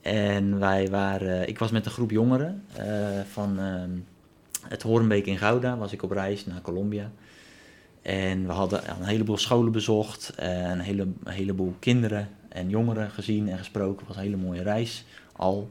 En 0.00 0.58
wij 0.58 0.88
waren, 0.88 1.48
ik 1.48 1.58
was 1.58 1.70
met 1.70 1.86
een 1.86 1.92
groep 1.92 2.10
jongeren 2.10 2.64
uh, 2.78 3.20
van 3.30 3.58
um, 3.58 4.04
het 4.68 4.82
Hoornbeek 4.82 5.26
in 5.26 5.38
Gouda, 5.38 5.76
was 5.76 5.92
ik 5.92 6.02
op 6.02 6.10
reis 6.10 6.46
naar 6.46 6.60
Colombia. 6.60 7.10
En 8.02 8.46
we 8.46 8.52
hadden 8.52 8.90
een 8.90 9.06
heleboel 9.06 9.36
scholen 9.36 9.72
bezocht, 9.72 10.32
een, 10.36 10.80
hele, 10.80 11.02
een 11.24 11.32
heleboel 11.32 11.74
kinderen 11.78 12.28
en 12.48 12.68
jongeren 12.68 13.10
gezien 13.10 13.48
en 13.48 13.58
gesproken. 13.58 13.98
Het 13.98 14.06
was 14.06 14.16
een 14.16 14.22
hele 14.22 14.36
mooie 14.36 14.62
reis 14.62 15.04
al. 15.32 15.70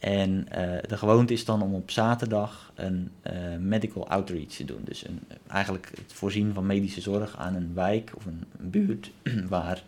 En 0.00 0.30
uh, 0.30 0.78
de 0.88 0.96
gewoonte 0.96 1.32
is 1.32 1.44
dan 1.44 1.62
om 1.62 1.74
op 1.74 1.90
zaterdag 1.90 2.72
een 2.74 3.10
uh, 3.22 3.32
medical 3.58 4.08
outreach 4.08 4.46
te 4.46 4.64
doen. 4.64 4.80
Dus 4.84 5.06
een, 5.06 5.20
eigenlijk 5.46 5.90
het 5.94 6.12
voorzien 6.12 6.54
van 6.54 6.66
medische 6.66 7.00
zorg 7.00 7.36
aan 7.36 7.54
een 7.54 7.74
wijk 7.74 8.12
of 8.16 8.26
een, 8.26 8.44
buurt 8.58 9.10
waar 9.48 9.82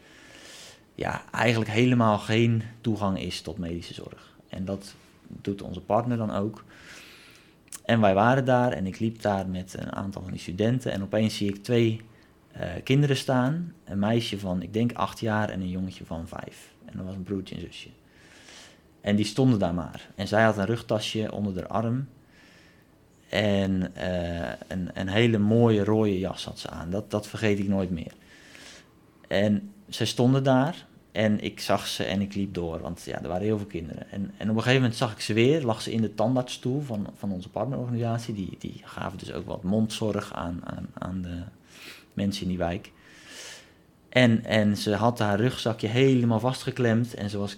ja, 0.95 1.23
eigenlijk 1.31 1.71
helemaal 1.71 2.19
geen 2.19 2.63
toegang 2.81 3.21
is 3.21 3.41
tot 3.41 3.59
medische 3.59 3.95
zorg. 3.95 4.37
En 4.49 4.65
dat 4.65 4.95
doet 5.27 5.63
onze 5.63 5.81
partner 5.81 6.17
dan 6.17 6.31
ook. 6.31 6.65
En 7.85 8.01
wij 8.01 8.15
waren 8.15 8.45
daar 8.45 8.73
en 8.73 8.87
ik 8.87 8.99
liep 8.99 9.23
daar 9.23 9.49
met 9.49 9.75
een 9.79 9.93
aantal 9.93 10.23
van 10.23 10.31
die 10.31 10.41
studenten 10.41 10.93
en 10.93 11.03
opeens 11.03 11.37
zie 11.37 11.49
ik 11.49 11.63
twee 11.63 12.01
uh, 12.57 12.63
kinderen 12.85 13.17
staan. 13.17 13.75
Een 13.85 13.99
meisje 13.99 14.39
van, 14.39 14.63
ik 14.63 14.73
denk, 14.73 14.93
acht 14.93 15.21
jaar 15.21 15.49
en 15.49 15.61
een 15.61 15.71
jongetje 15.71 16.05
van 16.05 16.29
vijf. 16.29 16.73
En 16.85 16.93
dat 16.97 17.07
was 17.07 17.15
een 17.15 17.23
broertje 17.23 17.55
en 17.55 17.61
zusje. 17.61 17.89
En 19.03 19.17
die 19.17 19.25
stonden 19.25 19.59
daar 19.59 19.75
maar. 19.75 20.11
En 20.15 20.29
zij 20.29 20.43
had 20.43 20.57
een 20.59 20.67
rugtasje 20.67 21.33
onder 21.33 21.55
haar 21.55 21.67
arm. 21.67 22.09
En 23.29 23.97
eh, 23.97 24.53
een, 24.69 24.91
een 24.95 25.09
hele 25.09 25.39
mooie 25.39 25.85
rode 25.85 26.19
jas 26.19 26.45
had 26.45 26.59
ze 26.59 26.69
aan. 26.69 26.91
Dat, 26.91 27.11
dat 27.11 27.27
vergeet 27.27 27.59
ik 27.59 27.69
nooit 27.69 27.91
meer. 27.91 28.13
En 29.29 29.73
zij 29.89 30.07
stonden 30.07 30.43
daar. 30.45 30.87
En 31.13 31.41
ik 31.41 31.61
zag 31.61 31.87
ze 31.87 32.05
en 32.05 32.21
ik 32.21 32.35
liep 32.35 32.55
door. 32.55 32.81
Want 32.81 33.03
ja, 33.05 33.23
er 33.23 33.29
waren 33.29 33.47
heel 33.47 33.59
veel 33.59 33.67
kinderen. 33.67 34.11
En, 34.11 34.35
en 34.37 34.51
op 34.51 34.57
een 34.57 34.63
gegeven 34.63 34.81
moment 34.81 34.97
zag 34.97 35.13
ik 35.13 35.21
ze 35.21 35.33
weer. 35.33 35.65
Lag 35.65 35.83
ze 35.83 35.93
in 35.93 36.01
de 36.01 36.15
tandartsstoel 36.15 36.81
van, 36.81 37.07
van 37.17 37.33
onze 37.33 37.49
partnerorganisatie. 37.49 38.35
Die, 38.35 38.57
die 38.59 38.81
gaven 38.85 39.19
dus 39.19 39.33
ook 39.33 39.47
wat 39.47 39.63
mondzorg 39.63 40.33
aan, 40.33 40.61
aan, 40.65 40.87
aan 40.93 41.23
de 41.23 41.43
mensen 42.13 42.43
in 42.43 42.49
die 42.49 42.59
wijk. 42.59 42.93
En, 44.09 44.45
en 44.45 44.77
ze 44.77 44.95
had 44.95 45.19
haar 45.19 45.41
rugzakje 45.41 45.89
helemaal 45.89 46.41
vastgeklemd. 46.41 47.15
En 47.15 47.31
ze 47.31 47.39
was 47.39 47.57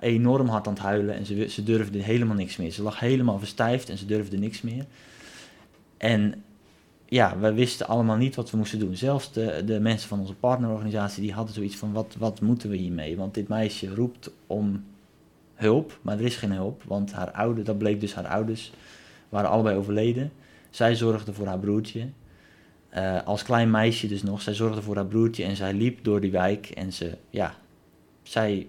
enorm 0.00 0.48
hard 0.48 0.66
aan 0.66 0.72
het 0.72 0.82
huilen 0.82 1.14
en 1.14 1.26
ze, 1.26 1.48
ze 1.48 1.62
durfde 1.62 2.02
helemaal 2.02 2.36
niks 2.36 2.56
meer. 2.56 2.72
Ze 2.72 2.82
lag 2.82 3.00
helemaal 3.00 3.38
verstijfd 3.38 3.88
en 3.88 3.98
ze 3.98 4.06
durfde 4.06 4.38
niks 4.38 4.62
meer. 4.62 4.84
En 5.96 6.44
ja, 7.06 7.38
we 7.38 7.52
wisten 7.52 7.86
allemaal 7.86 8.16
niet 8.16 8.34
wat 8.34 8.50
we 8.50 8.56
moesten 8.56 8.78
doen. 8.78 8.96
Zelfs 8.96 9.32
de, 9.32 9.62
de 9.64 9.80
mensen 9.80 10.08
van 10.08 10.20
onze 10.20 10.34
partnerorganisatie, 10.34 11.22
die 11.22 11.32
hadden 11.32 11.54
zoiets 11.54 11.76
van, 11.76 11.92
wat, 11.92 12.14
wat 12.18 12.40
moeten 12.40 12.70
we 12.70 12.76
hiermee? 12.76 13.16
Want 13.16 13.34
dit 13.34 13.48
meisje 13.48 13.94
roept 13.94 14.30
om 14.46 14.84
hulp, 15.54 15.98
maar 16.02 16.18
er 16.18 16.24
is 16.24 16.36
geen 16.36 16.52
hulp. 16.52 16.82
Want 16.82 17.12
haar 17.12 17.30
ouders, 17.30 17.66
dat 17.66 17.78
bleek 17.78 18.00
dus 18.00 18.14
haar 18.14 18.26
ouders, 18.26 18.72
waren 19.28 19.50
allebei 19.50 19.76
overleden. 19.76 20.32
Zij 20.70 20.94
zorgde 20.94 21.32
voor 21.32 21.46
haar 21.46 21.58
broertje. 21.58 22.08
Uh, 22.96 23.22
als 23.24 23.42
klein 23.42 23.70
meisje 23.70 24.06
dus 24.06 24.22
nog. 24.22 24.42
Zij 24.42 24.54
zorgde 24.54 24.82
voor 24.82 24.94
haar 24.94 25.06
broertje 25.06 25.44
en 25.44 25.56
zij 25.56 25.74
liep 25.74 26.04
door 26.04 26.20
die 26.20 26.30
wijk. 26.30 26.70
En 26.70 26.92
ze, 26.92 27.16
ja, 27.30 27.54
zij 28.22 28.66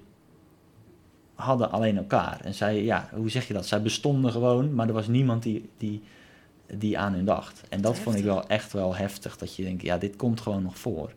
hadden 1.36 1.71
alleen 1.71 1.98
elkaar. 1.98 2.39
En 2.43 2.54
zij, 2.54 2.84
ja, 2.84 3.10
hoe 3.13 3.30
zeg 3.30 3.48
je 3.48 3.54
dat? 3.54 3.67
Zij 3.67 3.82
bestonden 3.82 4.32
gewoon, 4.32 4.76
maar 4.76 4.88
er 4.88 4.93
was 4.93 5.08
niemand 5.08 5.43
die, 5.43 5.69
die, 5.78 6.04
die 6.78 6.98
aan 6.98 7.13
hun 7.13 7.26
dacht. 7.26 7.62
En 7.69 7.82
dat 7.82 7.98
vond 7.98 8.15
ik 8.15 8.24
wel 8.24 8.48
echt 8.48 8.74
wel 8.74 8.95
heftig, 8.95 9.38
dat 9.38 9.56
je 9.56 9.63
denkt, 9.63 9.82
ja, 9.82 9.98
dit 9.98 10.15
komt 10.15 10.41
gewoon 10.41 10.63
nog 10.63 10.78
voor. 10.78 11.13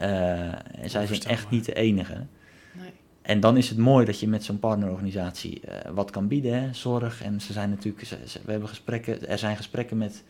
Uh, 0.00 0.80
en 0.80 0.90
zij 0.90 1.06
zijn 1.06 1.22
echt 1.22 1.50
niet 1.50 1.64
de 1.64 1.74
enige. 1.74 2.26
Nee. 2.72 2.90
En 3.22 3.40
dan 3.40 3.56
is 3.56 3.68
het 3.68 3.78
mooi 3.78 4.06
dat 4.06 4.20
je 4.20 4.28
met 4.28 4.44
zo'n 4.44 4.58
partnerorganisatie 4.58 5.60
uh, 5.68 5.90
wat 5.94 6.10
kan 6.10 6.28
bieden, 6.28 6.62
hè? 6.62 6.72
zorg. 6.72 7.22
En 7.22 7.40
ze 7.40 7.52
zijn 7.52 7.70
natuurlijk, 7.70 8.04
ze, 8.04 8.40
we 8.44 8.50
hebben 8.50 8.68
gesprekken, 8.68 9.28
er 9.28 9.38
zijn 9.38 9.56
gesprekken 9.56 9.98
met 9.98 10.22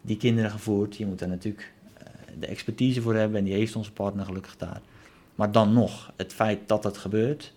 die 0.00 0.16
kinderen 0.16 0.50
gevoerd. 0.50 0.96
Je 0.96 1.06
moet 1.06 1.18
daar 1.18 1.28
natuurlijk 1.28 1.72
uh, 1.98 2.06
de 2.40 2.46
expertise 2.46 3.02
voor 3.02 3.14
hebben 3.14 3.38
en 3.38 3.44
die 3.44 3.54
heeft 3.54 3.76
onze 3.76 3.92
partner 3.92 4.24
gelukkig 4.24 4.56
daar. 4.56 4.80
Maar 5.34 5.52
dan 5.52 5.72
nog, 5.72 6.12
het 6.16 6.32
feit 6.32 6.58
dat 6.66 6.84
het 6.84 6.98
gebeurt, 6.98 7.52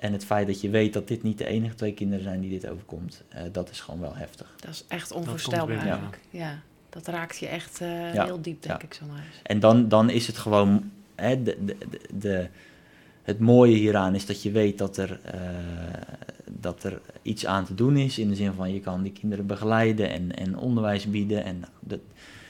en 0.00 0.12
het 0.12 0.24
feit 0.24 0.46
dat 0.46 0.60
je 0.60 0.70
weet 0.70 0.92
dat 0.92 1.08
dit 1.08 1.22
niet 1.22 1.38
de 1.38 1.46
enige 1.46 1.74
twee 1.74 1.94
kinderen 1.94 2.24
zijn 2.24 2.40
die 2.40 2.50
dit 2.50 2.68
overkomt, 2.68 3.22
uh, 3.34 3.40
dat 3.52 3.70
is 3.70 3.80
gewoon 3.80 4.00
wel 4.00 4.14
heftig. 4.14 4.54
Dat 4.56 4.70
is 4.70 4.84
echt 4.88 5.12
onvoorstelbaar 5.12 5.78
eigenlijk. 5.78 6.18
Ja. 6.30 6.60
dat 6.90 7.06
raakt 7.06 7.38
je 7.38 7.46
echt 7.46 7.80
uh, 7.80 8.14
ja. 8.14 8.24
heel 8.24 8.40
diep, 8.40 8.62
denk 8.62 8.82
ik 8.82 8.94
zo 8.94 9.06
maar 9.06 9.24
eens. 9.26 9.40
En 9.42 9.60
dan, 9.60 9.88
dan 9.88 10.10
is 10.10 10.26
het 10.26 10.38
gewoon, 10.38 10.90
hè, 11.14 11.42
de, 11.42 11.56
de, 11.64 11.76
de, 12.14 12.48
het 13.22 13.38
mooie 13.38 13.76
hieraan 13.76 14.14
is 14.14 14.26
dat 14.26 14.42
je 14.42 14.50
weet 14.50 14.78
dat 14.78 14.96
er, 14.96 15.20
uh, 15.34 15.40
dat 16.46 16.84
er 16.84 17.00
iets 17.22 17.46
aan 17.46 17.64
te 17.64 17.74
doen 17.74 17.96
is. 17.96 18.18
In 18.18 18.28
de 18.28 18.36
zin 18.36 18.52
van 18.52 18.72
je 18.72 18.80
kan 18.80 19.02
die 19.02 19.12
kinderen 19.12 19.46
begeleiden 19.46 20.10
en, 20.10 20.36
en 20.36 20.58
onderwijs 20.58 21.10
bieden. 21.10 21.44
En 21.44 21.64
dat, 21.80 22.00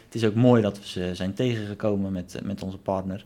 het 0.04 0.14
is 0.14 0.24
ook 0.24 0.34
mooi 0.34 0.62
dat 0.62 0.78
we 0.78 0.86
ze 0.86 1.10
zijn 1.14 1.34
tegengekomen 1.34 2.12
met, 2.12 2.40
met 2.42 2.62
onze 2.62 2.78
partner. 2.78 3.24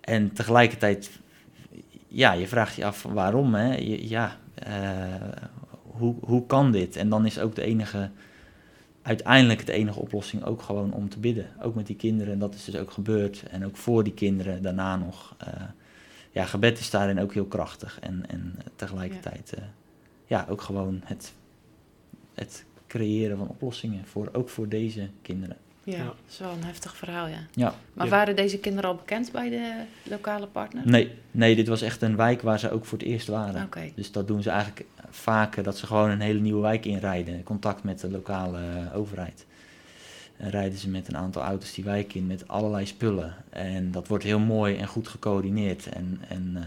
En 0.00 0.32
tegelijkertijd 0.32 1.10
ja, 2.08 2.32
je 2.32 2.48
vraagt 2.48 2.76
je 2.76 2.84
af 2.84 3.02
waarom. 3.02 3.54
Hè? 3.54 3.74
ja, 4.00 4.36
uh, 4.68 5.14
hoe, 5.82 6.14
hoe 6.20 6.46
kan 6.46 6.72
dit? 6.72 6.96
En 6.96 7.08
dan 7.08 7.26
is 7.26 7.38
ook 7.38 7.54
de 7.54 7.62
enige, 7.62 8.10
uiteindelijk 9.02 9.66
de 9.66 9.72
enige 9.72 10.00
oplossing 10.00 10.44
ook 10.44 10.62
gewoon 10.62 10.92
om 10.92 11.08
te 11.08 11.18
bidden. 11.18 11.46
Ook 11.60 11.74
met 11.74 11.86
die 11.86 11.96
kinderen. 11.96 12.32
En 12.32 12.38
dat 12.38 12.54
is 12.54 12.64
dus 12.64 12.76
ook 12.76 12.90
gebeurd. 12.90 13.42
En 13.50 13.64
ook 13.64 13.76
voor 13.76 14.04
die 14.04 14.14
kinderen 14.14 14.62
daarna 14.62 14.96
nog. 14.96 15.36
Uh, 15.42 15.62
ja, 16.30 16.44
gebed 16.44 16.78
is 16.78 16.90
daarin 16.90 17.20
ook 17.20 17.34
heel 17.34 17.46
krachtig. 17.46 17.98
En, 18.00 18.24
en 18.28 18.54
tegelijkertijd, 18.76 19.52
ja. 19.56 19.62
Uh, 19.62 19.68
ja, 20.26 20.46
ook 20.48 20.60
gewoon 20.60 21.00
het, 21.04 21.34
het 22.34 22.64
creëren 22.86 23.36
van 23.36 23.48
oplossingen. 23.48 24.06
Voor, 24.06 24.28
ook 24.32 24.48
voor 24.48 24.68
deze 24.68 25.08
kinderen. 25.22 25.56
Ja, 25.86 26.04
dat 26.04 26.14
is 26.28 26.38
wel 26.38 26.50
een 26.50 26.64
heftig 26.64 26.96
verhaal, 26.96 27.26
ja. 27.26 27.38
ja. 27.52 27.74
Maar 27.92 28.08
waren 28.08 28.36
deze 28.36 28.58
kinderen 28.58 28.90
al 28.90 28.96
bekend 28.96 29.32
bij 29.32 29.50
de 29.50 29.82
lokale 30.02 30.46
partner? 30.46 30.82
Nee, 30.86 31.12
nee, 31.30 31.56
dit 31.56 31.68
was 31.68 31.82
echt 31.82 32.02
een 32.02 32.16
wijk 32.16 32.42
waar 32.42 32.58
ze 32.58 32.70
ook 32.70 32.84
voor 32.84 32.98
het 32.98 33.06
eerst 33.06 33.28
waren. 33.28 33.64
Okay. 33.64 33.92
Dus 33.96 34.12
dat 34.12 34.28
doen 34.28 34.42
ze 34.42 34.50
eigenlijk 34.50 34.86
vaker, 35.10 35.62
dat 35.62 35.78
ze 35.78 35.86
gewoon 35.86 36.10
een 36.10 36.20
hele 36.20 36.40
nieuwe 36.40 36.60
wijk 36.60 36.84
inrijden. 36.84 37.42
Contact 37.42 37.82
met 37.82 38.00
de 38.00 38.10
lokale 38.10 38.60
overheid. 38.94 39.46
En 40.36 40.50
rijden 40.50 40.78
ze 40.78 40.88
met 40.88 41.08
een 41.08 41.16
aantal 41.16 41.42
auto's 41.42 41.74
die 41.74 41.84
wijk 41.84 42.14
in 42.14 42.26
met 42.26 42.48
allerlei 42.48 42.86
spullen. 42.86 43.34
En 43.50 43.90
dat 43.90 44.08
wordt 44.08 44.24
heel 44.24 44.38
mooi 44.38 44.76
en 44.76 44.86
goed 44.86 45.08
gecoördineerd. 45.08 45.88
En, 45.88 46.20
en 46.28 46.52
uh, 46.54 46.62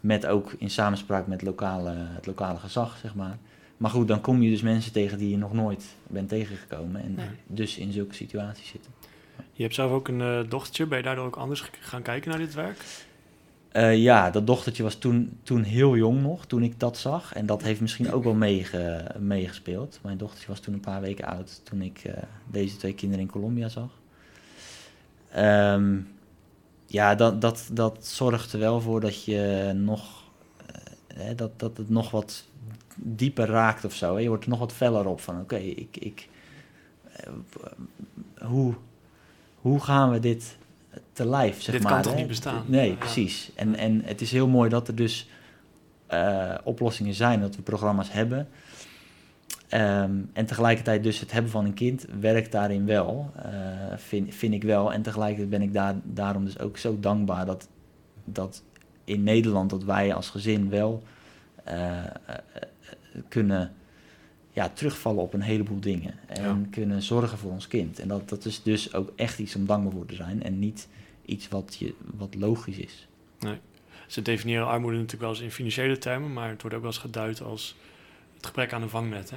met 0.00 0.26
ook 0.26 0.52
in 0.58 0.70
samenspraak 0.70 1.26
met 1.26 1.42
lokale, 1.42 1.92
het 1.96 2.26
lokale 2.26 2.58
gezag, 2.58 2.98
zeg 3.02 3.14
maar. 3.14 3.38
Maar 3.80 3.90
goed, 3.90 4.08
dan 4.08 4.20
kom 4.20 4.42
je 4.42 4.50
dus 4.50 4.62
mensen 4.62 4.92
tegen 4.92 5.18
die 5.18 5.30
je 5.30 5.36
nog 5.36 5.52
nooit 5.52 5.84
bent 6.06 6.28
tegengekomen 6.28 7.02
en 7.02 7.14
nee. 7.14 7.26
dus 7.46 7.78
in 7.78 7.92
zulke 7.92 8.14
situaties 8.14 8.68
zitten. 8.68 8.92
Je 9.52 9.62
hebt 9.62 9.74
zelf 9.74 9.90
ook 9.90 10.08
een 10.08 10.20
uh, 10.20 10.40
dochtertje, 10.48 10.86
ben 10.86 10.98
je 10.98 11.04
daardoor 11.04 11.26
ook 11.26 11.36
anders 11.36 11.70
gaan 11.80 12.02
kijken 12.02 12.30
naar 12.30 12.38
dit 12.38 12.54
werk? 12.54 12.84
Uh, 13.72 13.96
ja, 13.96 14.30
dat 14.30 14.46
dochtertje 14.46 14.82
was 14.82 14.94
toen, 14.94 15.38
toen 15.42 15.62
heel 15.62 15.96
jong 15.96 16.22
nog, 16.22 16.46
toen 16.46 16.62
ik 16.62 16.80
dat 16.80 16.98
zag. 16.98 17.32
En 17.32 17.46
dat 17.46 17.62
heeft 17.62 17.80
misschien 17.80 18.12
ook 18.12 18.24
wel 18.24 18.34
meege, 18.34 19.04
meegespeeld. 19.18 19.98
Mijn 20.02 20.18
dochtertje 20.18 20.48
was 20.48 20.60
toen 20.60 20.74
een 20.74 20.80
paar 20.80 21.00
weken 21.00 21.24
oud 21.24 21.60
toen 21.64 21.82
ik 21.82 22.04
uh, 22.06 22.12
deze 22.50 22.76
twee 22.76 22.94
kinderen 22.94 23.24
in 23.24 23.30
Colombia 23.30 23.68
zag. 23.68 23.90
Um, 25.36 26.08
ja, 26.86 27.14
dat, 27.14 27.40
dat, 27.40 27.70
dat 27.72 28.06
zorgt 28.06 28.52
er 28.52 28.58
wel 28.58 28.80
voor 28.80 29.00
dat 29.00 29.24
je 29.24 29.72
nog, 29.74 30.24
dat, 31.36 31.58
dat 31.58 31.76
het 31.76 31.88
nog 31.88 32.10
wat 32.10 32.48
dieper 32.96 33.46
raakt 33.46 33.84
of 33.84 33.94
zo. 33.94 34.14
Hè? 34.14 34.20
Je 34.20 34.28
wordt 34.28 34.44
er 34.44 34.50
nog 34.50 34.58
wat 34.58 34.72
feller 34.72 35.06
op 35.06 35.20
van, 35.20 35.34
oké, 35.34 35.54
okay, 35.54 35.66
ik, 35.68 35.96
ik, 35.96 36.28
uh, 37.26 38.48
hoe, 38.48 38.74
hoe 39.60 39.80
gaan 39.80 40.10
we 40.10 40.20
dit 40.20 40.56
te 41.12 41.26
lijf, 41.26 41.62
zeg 41.62 41.74
dit 41.74 41.82
maar. 41.82 41.92
Dit 41.92 41.92
kan 41.92 41.96
hè? 41.96 42.02
toch 42.02 42.16
niet 42.16 42.26
bestaan? 42.26 42.64
Nee, 42.66 42.90
ja. 42.90 42.96
precies. 42.96 43.50
En, 43.54 43.76
en 43.76 44.02
het 44.04 44.20
is 44.20 44.32
heel 44.32 44.48
mooi 44.48 44.70
dat 44.70 44.88
er 44.88 44.94
dus 44.94 45.28
uh, 46.12 46.54
oplossingen 46.64 47.14
zijn, 47.14 47.40
dat 47.40 47.56
we 47.56 47.62
programma's 47.62 48.12
hebben. 48.12 48.48
Um, 49.74 50.30
en 50.32 50.46
tegelijkertijd 50.46 51.02
dus 51.02 51.20
het 51.20 51.32
hebben 51.32 51.50
van 51.50 51.64
een 51.64 51.74
kind 51.74 52.06
werkt 52.20 52.52
daarin 52.52 52.86
wel, 52.86 53.30
uh, 53.36 53.42
vind, 53.96 54.34
vind 54.34 54.54
ik 54.54 54.62
wel. 54.62 54.92
En 54.92 55.02
tegelijkertijd 55.02 55.50
ben 55.50 55.62
ik 55.62 55.72
daar, 55.72 55.94
daarom 56.02 56.44
dus 56.44 56.58
ook 56.58 56.78
zo 56.78 57.00
dankbaar 57.00 57.46
dat, 57.46 57.68
dat 58.24 58.62
in 59.04 59.22
Nederland, 59.22 59.70
dat 59.70 59.84
wij 59.84 60.14
als 60.14 60.28
gezin 60.28 60.68
wel 60.68 61.02
kunnen 63.28 63.72
ja, 64.52 64.68
terugvallen 64.68 65.22
op 65.22 65.34
een 65.34 65.40
heleboel 65.40 65.80
dingen. 65.80 66.14
En 66.26 66.42
ja. 66.42 66.58
kunnen 66.70 67.02
zorgen 67.02 67.38
voor 67.38 67.50
ons 67.50 67.68
kind. 67.68 67.98
En 67.98 68.08
dat, 68.08 68.28
dat 68.28 68.44
is 68.44 68.62
dus 68.62 68.94
ook 68.94 69.12
echt 69.16 69.38
iets 69.38 69.56
om 69.56 69.66
dankbaar 69.66 69.92
voor 69.92 70.06
te 70.06 70.14
zijn. 70.14 70.42
En 70.42 70.58
niet 70.58 70.88
iets 71.24 71.48
wat, 71.48 71.76
je, 71.78 71.94
wat 72.16 72.34
logisch 72.34 72.78
is. 72.78 73.08
Nee. 73.38 73.58
Ze 74.06 74.22
definiëren 74.22 74.66
armoede 74.66 74.96
natuurlijk 74.96 75.22
wel 75.22 75.30
eens 75.30 75.40
in 75.40 75.50
financiële 75.50 75.98
termen, 75.98 76.32
maar 76.32 76.48
het 76.48 76.60
wordt 76.60 76.76
ook 76.76 76.82
wel 76.82 76.90
eens 76.90 77.00
geduid 77.00 77.42
als 77.42 77.76
het 78.36 78.46
gebrek 78.46 78.72
aan 78.72 78.82
een 78.82 78.88
vangnet. 78.88 79.30
Hè? 79.30 79.36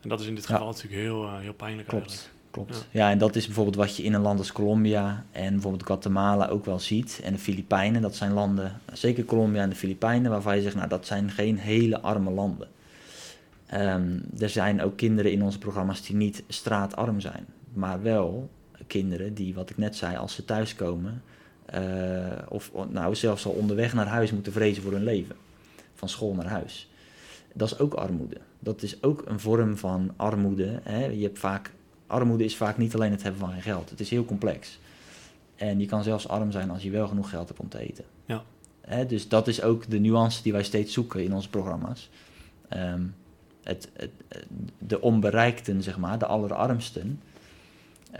En 0.00 0.08
dat 0.08 0.20
is 0.20 0.26
in 0.26 0.34
dit 0.34 0.46
geval 0.46 0.66
ja. 0.66 0.72
natuurlijk 0.72 1.02
heel, 1.02 1.24
uh, 1.24 1.38
heel 1.38 1.52
pijnlijk 1.52 1.88
Klopt. 1.88 2.06
eigenlijk. 2.06 2.41
Klopt. 2.52 2.86
Ja. 2.90 3.10
en 3.10 3.18
dat 3.18 3.36
is 3.36 3.46
bijvoorbeeld 3.46 3.76
wat 3.76 3.96
je 3.96 4.02
in 4.02 4.14
een 4.14 4.20
land 4.20 4.38
als 4.38 4.52
Colombia 4.52 5.24
en 5.30 5.52
bijvoorbeeld 5.52 5.86
Guatemala 5.86 6.48
ook 6.48 6.64
wel 6.64 6.78
ziet. 6.78 7.20
En 7.24 7.32
de 7.32 7.38
Filipijnen, 7.38 8.02
dat 8.02 8.16
zijn 8.16 8.32
landen, 8.32 8.80
zeker 8.92 9.24
Colombia 9.24 9.62
en 9.62 9.68
de 9.68 9.76
Filipijnen, 9.76 10.30
waarvan 10.30 10.56
je 10.56 10.62
zegt, 10.62 10.74
nou 10.74 10.88
dat 10.88 11.06
zijn 11.06 11.30
geen 11.30 11.58
hele 11.58 12.00
arme 12.00 12.30
landen. 12.30 12.68
Um, 13.74 14.22
er 14.38 14.48
zijn 14.48 14.82
ook 14.82 14.96
kinderen 14.96 15.32
in 15.32 15.42
onze 15.42 15.58
programma's 15.58 16.02
die 16.02 16.16
niet 16.16 16.42
straatarm 16.48 17.20
zijn, 17.20 17.46
maar 17.72 18.02
wel 18.02 18.50
kinderen 18.86 19.34
die, 19.34 19.54
wat 19.54 19.70
ik 19.70 19.76
net 19.76 19.96
zei, 19.96 20.16
als 20.16 20.34
ze 20.34 20.44
thuiskomen, 20.44 21.22
uh, 21.74 21.80
of 22.48 22.70
nou 22.90 23.14
zelfs 23.14 23.46
al 23.46 23.52
onderweg 23.52 23.94
naar 23.94 24.06
huis 24.06 24.32
moeten 24.32 24.52
vrezen 24.52 24.82
voor 24.82 24.92
hun 24.92 25.04
leven, 25.04 25.36
van 25.94 26.08
school 26.08 26.34
naar 26.34 26.46
huis. 26.48 26.90
Dat 27.54 27.70
is 27.72 27.78
ook 27.78 27.94
armoede. 27.94 28.36
Dat 28.58 28.82
is 28.82 29.02
ook 29.02 29.22
een 29.26 29.40
vorm 29.40 29.76
van 29.76 30.12
armoede. 30.16 30.80
Hè. 30.82 31.06
Je 31.06 31.22
hebt 31.22 31.38
vaak, 31.38 31.70
armoede 32.12 32.44
is 32.44 32.56
vaak 32.56 32.78
niet 32.78 32.94
alleen 32.94 33.10
het 33.10 33.22
hebben 33.22 33.40
van 33.40 33.52
geen 33.52 33.62
geld. 33.62 33.90
Het 33.90 34.00
is 34.00 34.10
heel 34.10 34.24
complex. 34.24 34.78
En 35.56 35.80
je 35.80 35.86
kan 35.86 36.02
zelfs 36.02 36.28
arm 36.28 36.50
zijn 36.50 36.70
als 36.70 36.82
je 36.82 36.90
wel 36.90 37.08
genoeg 37.08 37.30
geld 37.30 37.48
hebt 37.48 37.60
om 37.60 37.68
te 37.68 37.78
eten. 37.78 38.04
Ja. 38.24 38.42
Hè, 38.80 39.06
dus 39.06 39.28
dat 39.28 39.48
is 39.48 39.62
ook 39.62 39.90
de 39.90 39.98
nuance 39.98 40.42
die 40.42 40.52
wij 40.52 40.62
steeds 40.62 40.92
zoeken 40.92 41.24
in 41.24 41.34
onze 41.34 41.48
programma's. 41.48 42.10
Um, 42.76 43.14
het, 43.62 43.88
het, 43.92 44.10
de 44.78 45.00
onbereikten, 45.00 45.82
zeg 45.82 45.98
maar, 45.98 46.18
de 46.18 46.26
allerarmsten, 46.26 47.20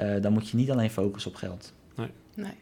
uh, 0.00 0.22
dan 0.22 0.33
moet 0.33 0.48
je 0.48 0.57
niet 0.57 0.70
alleen 0.70 0.90
focussen 0.90 1.31
op 1.31 1.37
geld. 1.37 1.72
Nee. 1.94 2.11
nee. 2.35 2.55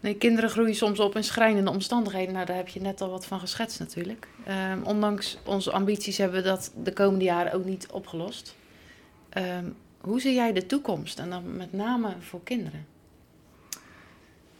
Nee, 0.00 0.14
kinderen 0.14 0.50
groeien 0.50 0.74
soms 0.74 1.00
op 1.00 1.16
in 1.16 1.24
schrijnende 1.24 1.70
omstandigheden. 1.70 2.34
Nou, 2.34 2.46
daar 2.46 2.56
heb 2.56 2.68
je 2.68 2.80
net 2.80 3.00
al 3.00 3.10
wat 3.10 3.26
van 3.26 3.40
geschetst 3.40 3.78
natuurlijk. 3.78 4.28
Ehm, 4.46 4.78
ondanks 4.82 5.38
onze 5.44 5.72
ambities 5.72 6.18
hebben 6.18 6.42
we 6.42 6.48
dat 6.48 6.72
de 6.82 6.92
komende 6.92 7.24
jaren 7.24 7.52
ook 7.52 7.64
niet 7.64 7.86
opgelost. 7.90 8.56
Ehm, 9.34 9.64
hoe 10.00 10.20
zie 10.20 10.34
jij 10.34 10.52
de 10.52 10.66
toekomst 10.66 11.18
en 11.18 11.30
dan 11.30 11.56
met 11.56 11.72
name 11.72 12.14
voor 12.20 12.40
kinderen? 12.44 12.86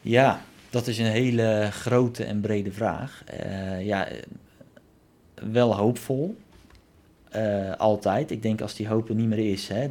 Ja, 0.01 0.41
dat 0.71 0.87
is 0.87 0.99
een 0.99 1.05
hele 1.05 1.69
grote 1.73 2.25
en 2.25 2.41
brede 2.41 2.73
vraag. 2.73 3.23
Eh, 3.25 3.87
ja, 3.87 4.09
wel 5.35 5.77
hoopvol. 5.77 6.37
Eh, 7.31 7.77
altijd. 7.77 8.31
Ik 8.31 8.43
denk 8.43 8.61
als 8.61 8.75
die 8.75 8.89
hoop 8.89 9.09
er 9.09 9.15
niet 9.15 9.29
meer 9.29 9.51
is, 9.53 9.69
hè, 9.69 9.89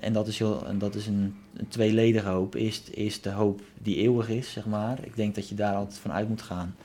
en 0.00 0.12
dat 0.12 0.26
is, 0.26 0.42
dat 0.78 0.94
is 0.94 1.06
een, 1.06 1.34
een 1.56 1.68
tweeledige 1.68 2.28
hoop, 2.28 2.56
is, 2.56 2.82
is 2.90 3.20
de 3.20 3.30
hoop 3.30 3.60
die 3.78 3.96
eeuwig 3.96 4.28
is, 4.28 4.52
zeg 4.52 4.66
maar. 4.66 4.98
Ik 5.04 5.16
denk 5.16 5.34
dat 5.34 5.48
je 5.48 5.54
daar 5.54 5.74
altijd 5.74 5.98
van 5.98 6.12
uit 6.12 6.28
moet 6.28 6.42
gaan. 6.42 6.76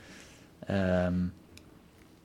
Ehm, 0.66 1.18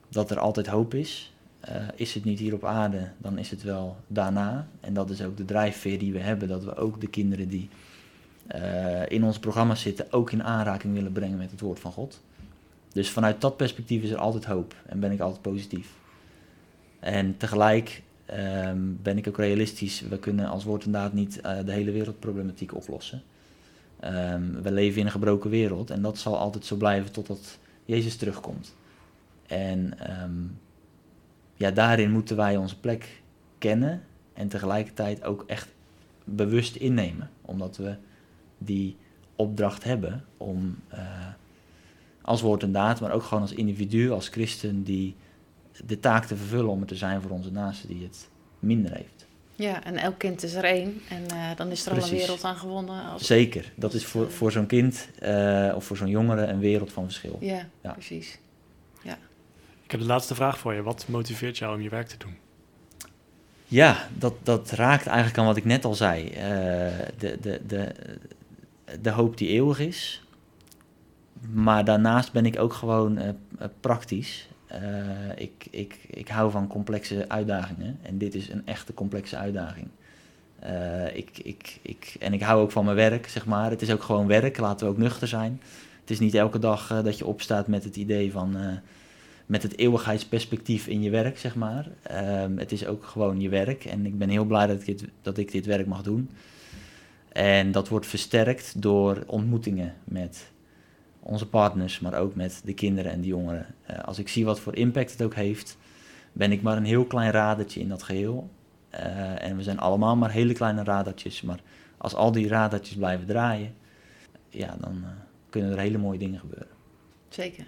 dat 0.08 0.30
er 0.30 0.38
altijd 0.38 0.66
hoop 0.66 0.94
is. 0.94 1.32
Uh, 1.68 1.74
is 1.94 2.14
het 2.14 2.24
niet 2.24 2.38
hier 2.38 2.54
op 2.54 2.64
aarde, 2.64 3.08
dan 3.18 3.38
is 3.38 3.50
het 3.50 3.62
wel 3.62 3.96
daarna. 4.06 4.68
En 4.80 4.94
dat 4.94 5.10
is 5.10 5.22
ook 5.22 5.36
de 5.36 5.44
drijfveer 5.44 5.98
die 5.98 6.12
we 6.12 6.18
hebben, 6.18 6.48
dat 6.48 6.64
we 6.64 6.76
ook 6.76 7.00
de 7.00 7.08
kinderen 7.08 7.48
die 7.48 7.68
uh, 8.54 9.08
in 9.08 9.24
ons 9.24 9.38
programma 9.38 9.74
zitten, 9.74 10.12
ook 10.12 10.30
in 10.30 10.42
aanraking 10.42 10.94
willen 10.94 11.12
brengen 11.12 11.38
met 11.38 11.50
het 11.50 11.60
woord 11.60 11.80
van 11.80 11.92
God. 11.92 12.20
Dus 12.92 13.10
vanuit 13.10 13.40
dat 13.40 13.56
perspectief 13.56 14.02
is 14.02 14.10
er 14.10 14.18
altijd 14.18 14.44
hoop 14.44 14.74
en 14.86 15.00
ben 15.00 15.12
ik 15.12 15.20
altijd 15.20 15.42
positief. 15.42 15.88
En 17.00 17.36
tegelijk 17.36 18.02
ehm, 18.24 18.78
ben 19.02 19.16
ik 19.18 19.28
ook 19.28 19.36
realistisch. 19.36 20.00
We 20.00 20.18
kunnen 20.18 20.48
als 20.48 20.64
woord 20.64 20.84
inderdaad 20.84 21.12
niet 21.12 21.40
uh, 21.44 21.58
de 21.64 21.72
hele 21.72 21.90
wereldproblematiek 21.90 22.74
oplossen. 22.74 23.22
Um, 24.04 24.62
we 24.62 24.72
leven 24.72 25.00
in 25.00 25.06
een 25.06 25.12
gebroken 25.12 25.50
wereld 25.50 25.90
en 25.90 26.02
dat 26.02 26.18
zal 26.18 26.38
altijd 26.38 26.64
zo 26.64 26.76
blijven 26.76 27.12
totdat 27.12 27.58
Jezus 27.84 28.16
terugkomt. 28.16 28.74
En 29.46 29.94
um, 30.22 30.58
ja, 31.58 31.70
daarin 31.70 32.10
moeten 32.10 32.36
wij 32.36 32.56
onze 32.56 32.80
plek 32.80 33.22
kennen 33.58 34.02
en 34.32 34.48
tegelijkertijd 34.48 35.24
ook 35.24 35.44
echt 35.46 35.68
bewust 36.24 36.76
innemen. 36.76 37.30
Omdat 37.42 37.76
we 37.76 37.96
die 38.58 38.96
opdracht 39.36 39.84
hebben 39.84 40.24
om 40.36 40.78
uh, 40.92 40.98
als 42.22 42.40
woord 42.40 42.62
en 42.62 42.72
daad, 42.72 43.00
maar 43.00 43.12
ook 43.12 43.22
gewoon 43.22 43.42
als 43.42 43.52
individu, 43.52 44.10
als 44.10 44.28
christen, 44.28 44.82
die 44.82 45.14
de 45.86 46.00
taak 46.00 46.24
te 46.24 46.36
vervullen 46.36 46.70
om 46.70 46.80
er 46.80 46.86
te 46.86 46.96
zijn 46.96 47.22
voor 47.22 47.30
onze 47.30 47.52
naaste 47.52 47.86
die 47.86 48.02
het 48.02 48.28
minder 48.58 48.94
heeft. 48.94 49.26
Ja, 49.54 49.84
en 49.84 49.96
elk 49.96 50.18
kind 50.18 50.42
is 50.42 50.54
er 50.54 50.64
één 50.64 51.00
en 51.08 51.22
uh, 51.32 51.56
dan 51.56 51.70
is 51.70 51.86
er 51.86 51.92
Precies. 51.92 52.10
al 52.10 52.16
een 52.16 52.22
wereld 52.22 52.44
aan 52.44 52.56
gewonnen. 52.56 53.04
Als... 53.04 53.26
Zeker, 53.26 53.72
dat 53.76 53.94
is 53.94 54.06
voor, 54.06 54.30
voor 54.30 54.52
zo'n 54.52 54.66
kind 54.66 55.08
uh, 55.22 55.72
of 55.76 55.84
voor 55.84 55.96
zo'n 55.96 56.08
jongere 56.08 56.46
een 56.46 56.58
wereld 56.58 56.92
van 56.92 57.04
verschil. 57.04 57.38
Ja, 57.40 57.68
ja, 57.82 57.92
precies. 57.92 58.38
Ik 59.88 59.94
heb 59.94 60.02
de 60.02 60.12
laatste 60.12 60.34
vraag 60.34 60.58
voor 60.58 60.74
je. 60.74 60.82
Wat 60.82 61.04
motiveert 61.08 61.58
jou 61.58 61.74
om 61.74 61.82
je 61.82 61.88
werk 61.88 62.08
te 62.08 62.16
doen? 62.18 62.36
Ja, 63.66 64.08
dat, 64.14 64.34
dat 64.42 64.70
raakt 64.70 65.06
eigenlijk 65.06 65.38
aan 65.38 65.46
wat 65.46 65.56
ik 65.56 65.64
net 65.64 65.84
al 65.84 65.94
zei. 65.94 66.24
Uh, 66.24 66.34
de, 67.18 67.38
de, 67.40 67.60
de, 67.66 67.94
de 69.00 69.10
hoop 69.10 69.36
die 69.36 69.48
eeuwig 69.48 69.78
is. 69.78 70.22
Maar 71.52 71.84
daarnaast 71.84 72.32
ben 72.32 72.46
ik 72.46 72.58
ook 72.58 72.72
gewoon 72.72 73.18
uh, 73.18 73.28
praktisch. 73.80 74.48
Uh, 74.72 74.78
ik, 75.36 75.66
ik, 75.70 75.98
ik 76.06 76.28
hou 76.28 76.50
van 76.50 76.66
complexe 76.66 77.24
uitdagingen. 77.28 77.98
En 78.02 78.18
dit 78.18 78.34
is 78.34 78.50
een 78.50 78.66
echte 78.66 78.94
complexe 78.94 79.36
uitdaging. 79.36 79.88
Ik, 81.14 81.38
ik, 81.38 81.78
ik, 81.82 82.16
en 82.20 82.32
ik 82.32 82.42
hou 82.42 82.62
ook 82.62 82.70
van 82.70 82.84
mijn 82.84 82.96
werk, 82.96 83.28
zeg 83.28 83.46
maar. 83.46 83.70
Het 83.70 83.82
is 83.82 83.90
ook 83.90 84.02
gewoon 84.02 84.26
werk, 84.26 84.58
laten 84.58 84.86
we 84.86 84.92
ook 84.92 84.98
nuchter 84.98 85.28
zijn. 85.28 85.60
Het 86.00 86.10
is 86.10 86.18
niet 86.18 86.34
elke 86.34 86.58
dag 86.58 87.02
dat 87.02 87.18
je 87.18 87.26
opstaat 87.26 87.66
met 87.66 87.84
het 87.84 87.96
idee 87.96 88.32
van... 88.32 88.80
met 89.48 89.62
het 89.62 89.78
eeuwigheidsperspectief 89.78 90.86
in 90.86 91.02
je 91.02 91.10
werk, 91.10 91.38
zeg 91.38 91.54
maar. 91.54 91.88
Ehm, 92.02 92.56
het 92.56 92.72
is 92.72 92.86
ook 92.86 93.04
gewoon 93.04 93.40
je 93.40 93.48
werk. 93.48 93.84
En 93.84 94.06
ik 94.06 94.18
ben 94.18 94.28
heel 94.28 94.44
blij 94.44 94.66
dat 94.66 94.80
ik 94.80 94.86
dit, 94.86 95.04
dat 95.22 95.38
ik 95.38 95.52
dit 95.52 95.66
werk 95.66 95.86
mag 95.86 96.02
doen. 96.02 96.30
En 97.28 97.72
dat 97.72 97.88
wordt 97.88 98.06
versterkt 98.06 98.82
door 98.82 99.22
ontmoetingen 99.26 99.94
met 100.04 100.50
onze 101.20 101.48
partners, 101.48 102.00
maar 102.00 102.14
ook 102.14 102.34
met 102.34 102.60
de 102.64 102.74
kinderen 102.74 103.12
en 103.12 103.20
de 103.20 103.26
jongeren. 103.26 103.66
Uh, 103.90 103.98
als 103.98 104.18
ik 104.18 104.28
zie 104.28 104.44
wat 104.44 104.60
voor 104.60 104.76
impact 104.76 105.10
het 105.10 105.22
ook 105.22 105.34
heeft, 105.34 105.78
ben 106.32 106.52
ik 106.52 106.62
maar 106.62 106.76
een 106.76 106.84
heel 106.84 107.04
klein 107.04 107.30
radertje 107.30 107.80
in 107.80 107.88
dat 107.88 108.02
geheel. 108.02 108.50
Uh, 108.94 109.42
en 109.44 109.56
we 109.56 109.62
zijn 109.62 109.78
allemaal 109.78 110.16
maar 110.16 110.30
hele 110.30 110.52
kleine 110.52 110.84
radertjes, 110.84 111.42
maar 111.42 111.60
als 111.96 112.14
al 112.14 112.32
die 112.32 112.48
radertjes 112.48 112.96
blijven 112.96 113.26
draaien, 113.26 113.74
ja, 114.48 114.76
dan 114.80 114.96
uh, 114.96 115.08
kunnen 115.50 115.72
er 115.72 115.78
hele 115.78 115.98
mooie 115.98 116.18
dingen 116.18 116.40
gebeuren. 116.40 116.76
Zeker. 117.28 117.66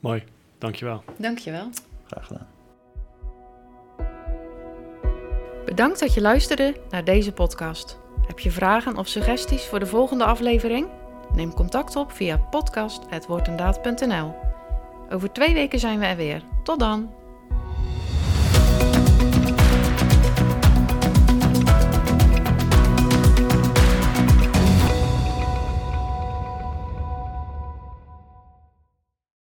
Mooi, 0.00 0.22
dankjewel. 0.60 1.02
Dankjewel. 1.18 1.68
Graag 2.06 2.26
gedaan. 2.26 2.46
Bedankt 5.64 6.00
dat 6.00 6.14
je 6.14 6.20
luisterde 6.20 6.76
naar 6.90 7.04
deze 7.04 7.32
podcast. 7.32 7.98
Heb 8.26 8.38
je 8.38 8.50
vragen 8.50 8.96
of 8.96 9.08
suggesties 9.08 9.64
voor 9.64 9.78
de 9.78 9.86
volgende 9.86 10.24
aflevering? 10.24 10.88
Neem 11.34 11.54
contact 11.54 11.96
op 11.96 12.12
via 12.12 12.36
podcast.woordendaad.nl. 12.36 14.34
Over 15.10 15.32
twee 15.32 15.54
weken 15.54 15.78
zijn 15.78 15.98
we 15.98 16.06
er 16.06 16.16
weer. 16.16 16.42
Tot 16.62 16.78
dan! 16.78 17.19